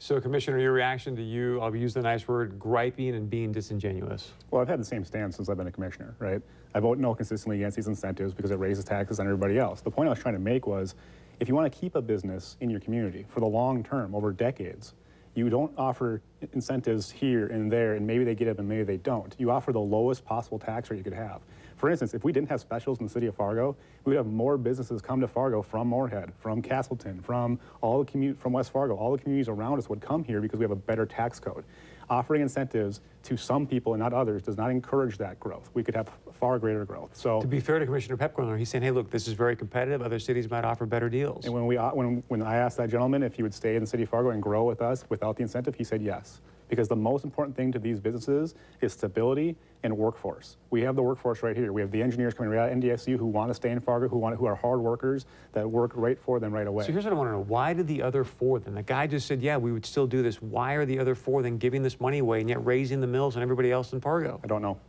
So, 0.05 0.21
Commissioner, 0.21 0.59
your 0.59 0.71
reaction 0.71 1.15
to 1.15 1.23
you, 1.23 1.59
I'll 1.61 1.75
use 1.75 1.95
the 1.95 2.01
nice 2.03 2.27
word, 2.27 2.59
griping 2.59 3.15
and 3.15 3.27
being 3.27 3.51
disingenuous. 3.51 4.33
Well, 4.51 4.61
I've 4.61 4.67
had 4.67 4.79
the 4.79 4.85
same 4.85 5.03
stance 5.03 5.35
since 5.35 5.49
I've 5.49 5.57
been 5.57 5.65
a 5.65 5.71
commissioner, 5.71 6.15
right? 6.19 6.39
I 6.75 6.79
vote 6.79 6.99
no 6.99 7.15
consistently 7.15 7.57
against 7.57 7.75
these 7.75 7.87
incentives 7.87 8.31
because 8.31 8.51
it 8.51 8.59
raises 8.59 8.85
taxes 8.85 9.19
on 9.19 9.25
everybody 9.25 9.57
else. 9.57 9.81
The 9.81 9.89
point 9.89 10.05
I 10.05 10.11
was 10.11 10.19
trying 10.19 10.35
to 10.35 10.39
make 10.39 10.67
was 10.67 10.93
if 11.39 11.47
you 11.47 11.55
want 11.55 11.73
to 11.73 11.79
keep 11.79 11.95
a 11.95 12.03
business 12.03 12.55
in 12.59 12.69
your 12.69 12.79
community 12.79 13.25
for 13.29 13.39
the 13.39 13.47
long 13.47 13.83
term, 13.83 14.13
over 14.13 14.31
decades, 14.31 14.93
you 15.33 15.49
don't 15.49 15.73
offer 15.75 16.21
incentives 16.53 17.09
here 17.09 17.47
and 17.47 17.71
there, 17.71 17.95
and 17.95 18.05
maybe 18.05 18.23
they 18.23 18.35
get 18.35 18.47
up 18.47 18.59
and 18.59 18.69
maybe 18.69 18.83
they 18.83 18.97
don't. 18.97 19.33
You 19.39 19.49
offer 19.49 19.73
the 19.73 19.79
lowest 19.79 20.23
possible 20.23 20.59
tax 20.59 20.91
rate 20.91 20.97
you 20.97 21.03
could 21.03 21.13
have. 21.13 21.41
For 21.75 21.89
instance, 21.89 22.13
if 22.13 22.23
we 22.23 22.31
didn't 22.31 22.49
have 22.49 22.61
specials 22.61 22.99
in 22.99 23.05
the 23.05 23.11
city 23.11 23.27
of 23.27 23.35
Fargo, 23.35 23.75
we 24.05 24.11
would 24.11 24.17
have 24.17 24.27
more 24.27 24.57
businesses 24.57 25.01
come 25.01 25.19
to 25.21 25.27
Fargo 25.27 25.61
from 25.61 25.88
Moorhead, 25.89 26.31
from 26.39 26.61
Casselton, 26.61 27.21
from 27.23 27.59
all 27.81 28.03
the 28.03 28.09
commute 28.09 28.39
from 28.39 28.53
West 28.53 28.71
Fargo. 28.71 28.95
All 28.95 29.11
the 29.11 29.21
communities 29.21 29.49
around 29.49 29.77
us 29.77 29.89
would 29.89 30.01
come 30.01 30.23
here 30.23 30.41
because 30.41 30.59
we 30.59 30.63
have 30.63 30.71
a 30.71 30.75
better 30.75 31.05
tax 31.05 31.39
code. 31.39 31.65
Offering 32.09 32.41
incentives 32.41 33.01
to 33.23 33.35
some 33.35 33.65
people 33.65 33.93
and 33.93 34.01
not 34.01 34.13
others 34.13 34.43
does 34.43 34.57
not 34.57 34.69
encourage 34.69 35.17
that 35.17 35.39
growth. 35.39 35.71
We 35.73 35.83
could 35.83 35.95
have 35.95 36.09
far 36.39 36.59
greater 36.59 36.85
growth. 36.85 37.09
So 37.13 37.41
To 37.41 37.47
be 37.47 37.59
fair 37.59 37.79
to 37.79 37.85
Commissioner 37.85 38.15
Piepkorn, 38.15 38.57
he's 38.59 38.69
saying, 38.69 38.83
hey, 38.83 38.91
look, 38.91 39.09
this 39.09 39.27
is 39.27 39.33
very 39.33 39.55
competitive. 39.55 40.01
Other 40.03 40.19
cities 40.19 40.49
might 40.49 40.63
offer 40.63 40.85
better 40.85 41.09
deals. 41.09 41.45
And 41.45 41.53
when 41.53 41.65
we 41.65 41.77
uh, 41.77 41.89
when 41.91 42.23
when 42.27 42.43
I 42.43 42.57
asked 42.57 42.77
that 42.77 42.89
gentleman 42.89 43.23
if 43.23 43.33
he 43.33 43.43
would 43.43 43.53
stay 43.53 43.75
in 43.75 43.81
the 43.81 43.88
city 43.88 44.03
of 44.03 44.09
Fargo 44.09 44.29
and 44.29 44.41
grow 44.41 44.63
with 44.63 44.81
us 44.81 45.03
without 45.09 45.35
the 45.35 45.41
incentive, 45.41 45.75
he 45.75 45.83
said 45.83 46.01
yes. 46.01 46.41
Because 46.67 46.88
the 46.88 46.95
most 46.95 47.23
important 47.23 47.56
thing 47.56 47.71
to 47.71 47.80
these 47.80 47.99
businesses 47.99 48.56
is 48.82 48.93
stability 48.93 49.56
and 49.84 49.95
workforce. 49.95 50.58
We 50.71 50.82
have 50.82 50.95
the 50.95 51.04
workforce 51.04 51.43
right 51.43 51.56
here. 51.56 51.71
We 51.71 51.82
have 51.82 51.91
the 51.91 52.01
engineers 52.01 52.34
coming 52.34 52.51
right 52.51 52.63
out 52.65 52.71
of 52.71 52.78
NDSU 52.80 53.17
who 53.17 53.28
want 53.28 53.51
to 53.51 53.54
stay 53.54 53.69
in 53.69 53.80
Fargo, 53.80 54.08
who 54.08 54.17
want 54.17 54.36
who 54.38 54.45
are 54.45 54.56
hard 54.56 54.80
workers 54.80 55.25
that 55.54 55.69
work 55.69 55.91
right 55.93 56.17
for 56.17 56.39
them 56.39 56.51
right 56.51 56.65
away. 56.65 56.86
So 56.86 56.91
here's 56.91 57.04
what 57.04 57.13
I 57.13 57.15
want 57.15 57.28
to 57.30 57.34
know. 57.34 57.41
Why 57.41 57.73
did 57.73 57.88
the 57.88 58.01
other 58.01 58.23
four 58.23 58.60
then? 58.60 58.73
The 58.73 58.84
guy 58.84 59.06
just 59.06 59.28
said, 59.28 59.41
yeah, 59.41 59.58
we 59.58 59.71
would 59.71 59.86
still 59.86 60.08
do 60.08 60.23
this. 60.23 60.41
Why 60.41 60.73
are 60.73 60.86
the 60.86 60.97
other 60.99 61.13
four 61.13 61.43
then 61.43 61.58
giving 61.58 61.84
this 61.84 61.99
money 61.99 62.19
away 62.19 62.39
and 62.39 62.49
yet 62.49 62.65
raising 62.65 62.99
the 62.99 63.08
mills 63.08 63.36
and 63.36 63.43
everybody 63.43 63.71
else 63.71 63.93
in 63.93 64.01
Fargo? 64.01 64.39
I 64.43 64.47
don't 64.47 64.62
know. 64.62 64.80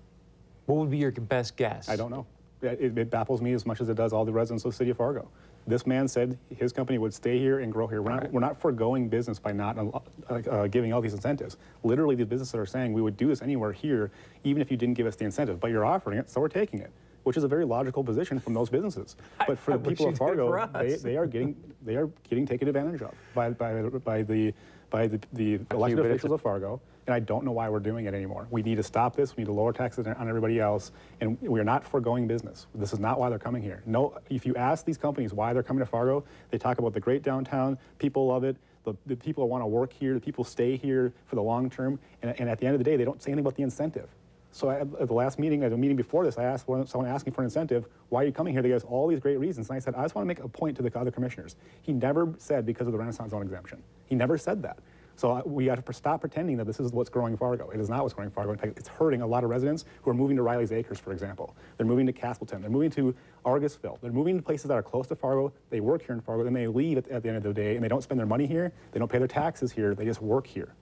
What 0.65 0.77
would 0.79 0.91
be 0.91 0.99
your 0.99 1.13
best 1.13 1.57
guess? 1.57 1.89
I 1.89 1.97
don't 1.97 2.11
know. 2.11 2.27
It, 2.63 2.97
it 2.97 3.11
baffles 3.11 3.43
me 3.43 3.53
as 3.53 3.67
much 3.67 3.81
as 3.81 3.89
it 3.89 3.95
does 3.95 4.13
all 4.13 4.25
the 4.25 4.33
residents 4.33 4.65
of 4.65 4.73
the 4.73 4.77
city 4.77 4.91
of 4.91 4.97
Fargo. 4.97 5.29
This 5.67 5.87
man 5.87 6.07
said 6.07 6.39
his 6.55 6.73
company 6.73 6.99
would 6.99 7.13
stay 7.13 7.39
here 7.39 7.59
and 7.59 7.73
grow 7.73 7.89
here. 7.89 8.01
We're 8.01 8.13
not, 8.13 8.33
we're 8.33 8.41
not 8.41 8.61
foregoing 8.61 9.09
business 9.09 9.41
by 9.41 9.53
not 9.53 9.77
uh, 9.77 10.01
uh, 10.35 10.67
giving 10.69 10.93
all 10.93 11.01
these 11.01 11.15
incentives. 11.15 11.57
Literally, 11.83 12.15
these 12.15 12.27
businesses 12.27 12.55
are 12.55 12.67
saying 12.67 12.93
we 12.93 13.03
would 13.03 13.17
do 13.17 13.27
this 13.27 13.43
anywhere 13.43 13.73
here, 13.73 14.13
even 14.45 14.63
if 14.63 14.71
you 14.71 14.77
didn't 14.77 14.95
give 14.95 15.07
us 15.07 15.17
the 15.17 15.25
incentive. 15.25 15.59
But 15.59 15.73
you're 15.73 15.85
offering 15.85 16.19
it, 16.19 16.31
so 16.31 16.41
we're 16.41 16.49
taking 16.49 16.79
it, 16.79 16.93
which 17.25 17.37
is 17.37 17.43
a 17.43 17.49
very 17.49 17.65
logical 17.65 18.05
position 18.05 18.39
from 18.39 18.55
those 18.55 18.71
businesses. 18.71 19.17
But 19.47 19.59
for 19.59 19.73
I 19.73 19.77
the 19.77 19.89
people 19.89 20.09
of 20.09 20.17
Fargo, 20.17 20.69
they, 20.73 20.95
they 20.97 21.17
are 21.17 21.27
getting 21.27 21.57
they 21.83 21.97
are 21.97 22.09
getting 22.29 22.47
taken 22.47 22.69
advantage 22.69 23.03
of 23.03 23.13
by 23.35 23.51
by, 23.51 23.83
by 23.83 24.23
the 24.23 24.53
by 24.89 25.07
the, 25.09 25.21
the 25.33 25.61
elected 25.73 26.07
officials 26.07 26.33
of 26.33 26.41
Fargo, 26.43 26.81
and 27.07 27.15
I 27.15 27.21
don't 27.21 27.45
know 27.45 27.53
why 27.53 27.69
we're 27.69 27.81
doing 27.81 28.07
it 28.07 28.15
anymore. 28.15 28.47
We 28.51 28.63
need 28.63 28.77
to 28.77 28.83
stop 28.83 29.15
this. 29.15 29.37
We 29.37 29.43
need 29.43 29.47
to 29.47 29.53
lower 29.53 29.73
taxes 29.73 30.07
on 30.07 30.29
everybody 30.29 30.61
else, 30.61 30.93
and 31.21 31.41
we 31.41 31.61
are 31.61 31.65
not 31.65 31.85
foregoing 31.85 32.27
business. 32.27 32.67
This 32.75 32.93
is 32.93 32.99
not 32.99 33.19
why 33.19 33.29
they're 33.29 33.39
coming 33.39 33.63
here. 33.63 33.83
No, 33.87 34.19
if 34.29 34.45
you 34.45 34.55
ask 34.57 34.85
these 34.85 34.99
companies 34.99 35.33
why 35.33 35.53
they're 35.53 35.63
coming 35.63 35.81
to 35.81 35.87
Fargo, 35.87 36.25
they 36.51 36.59
talk 36.59 36.79
about 36.79 36.95
the 36.95 37.01
great 37.01 37.23
downtown. 37.23 37.79
People 37.99 38.27
love 38.27 38.45
it. 38.45 38.57
The, 38.85 38.95
the 39.07 39.17
people 39.17 39.49
want 39.49 39.63
to 39.63 39.67
work 39.67 39.93
here. 39.93 40.15
The 40.15 40.21
people 40.21 40.45
stay 40.45 40.77
here 40.77 41.13
for 41.27 41.37
the 41.37 41.43
long 41.43 41.71
term, 41.71 41.99
and, 42.23 42.35
and 42.39 42.49
at 42.49 42.59
the 42.59 42.67
end 42.67 42.75
of 42.75 42.79
the 42.81 42.85
day, 42.85 42.97
they 42.97 43.05
don't 43.05 43.23
say 43.23 43.31
anything 43.31 43.47
about 43.47 43.57
the 43.57 43.63
incentive. 43.63 44.09
So 44.53 44.71
I, 44.71 44.81
at 44.81 45.09
the 45.09 45.13
last 45.13 45.39
meeting, 45.39 45.63
at 45.65 45.71
the 45.71 45.77
meeting 45.77 45.99
before 45.99 46.25
this, 46.25 46.39
I 46.39 46.45
asked 46.45 46.67
one, 46.67 46.87
someone 46.87 47.11
asking 47.11 47.35
for 47.35 47.43
an 47.43 47.45
incentive, 47.45 47.85
why 48.09 48.23
are 48.23 48.27
you 48.27 48.33
coming 48.33 48.55
here? 48.55 48.63
They 48.63 48.71
gave 48.71 48.77
us 48.77 48.85
all 48.85 49.07
these 49.07 49.21
great 49.21 49.39
reasons. 49.39 49.69
And 49.69 49.77
I 49.77 49.81
said, 49.81 49.95
I 49.95 50.03
just 50.03 50.15
want 50.15 50.25
to 50.25 50.29
make 50.29 50.39
a 50.39 50.49
point 50.49 50.79
to 50.79 50.83
the 50.83 50.99
other 50.99 51.11
commissioners. 51.11 51.57
He 51.83 51.93
never 51.93 52.33
said 52.39 52.65
because 52.65 52.87
of 52.87 52.93
the 52.95 52.99
Renaissance 52.99 53.33
Zone 53.33 53.43
exemption. 53.43 53.83
He 54.07 54.15
never 54.15 54.39
said 54.39 54.63
that. 54.63 54.79
So 55.17 55.43
we 55.47 55.65
got 55.65 55.85
to 55.85 55.93
stop 55.93 56.21
pretending 56.21 56.59
that 56.59 56.67
this 56.67 56.79
is 56.79 56.93
what's 56.93 57.09
growing 57.09 57.37
Fargo. 57.37 57.71
It 57.71 57.81
is 57.81 57.89
not 57.89 58.03
what's 58.03 58.15
growing 58.15 58.31
Fargo. 58.31 58.53
In 58.53 58.59
fact, 58.59 58.79
it's 58.79 58.89
hurting 58.89 59.23
a 59.23 59.27
lot 59.27 59.45
of 59.45 59.51
residents 59.51 59.87
who 60.03 60.11
are 60.11 60.15
moving 60.15 60.37
to 60.37 60.43
Reiles 60.43 60.73
Acres, 60.73 60.99
for 60.99 61.13
example. 61.13 61.57
They're 61.77 61.87
moving 61.87 62.07
to 62.07 62.13
Casselton. 62.13 62.61
They're 62.61 62.71
moving 62.71 62.91
to 62.91 63.15
Argusville. 63.45 63.99
They're 64.03 64.13
moving 64.13 64.37
to 64.37 64.43
places 64.43 64.69
that 64.69 64.75
are 64.75 64.83
close 64.83 65.07
to 65.09 65.17
Fargo. 65.17 65.53
They 65.71 65.81
work 65.81 66.03
here 66.05 66.15
in 66.15 66.21
Fargo, 66.21 66.45
then 66.45 66.53
they 66.53 66.67
leave 66.67 66.99
at 66.99 67.23
the 67.23 67.29
end 67.29 67.39
of 67.39 67.43
the 67.43 67.55
day, 67.55 67.77
and 67.77 67.85
they 67.85 67.89
don't 67.89 68.03
spend 68.03 68.21
their 68.21 68.27
money 68.27 68.47
here. 68.47 68.73
They 68.93 68.99
don't 68.99 69.11
pay 69.11 69.19
their 69.19 69.27
taxes 69.27 69.73
here. 69.73 69.95
They 69.95 70.05
just 70.05 70.21
work 70.21 70.47
here. 70.47 70.75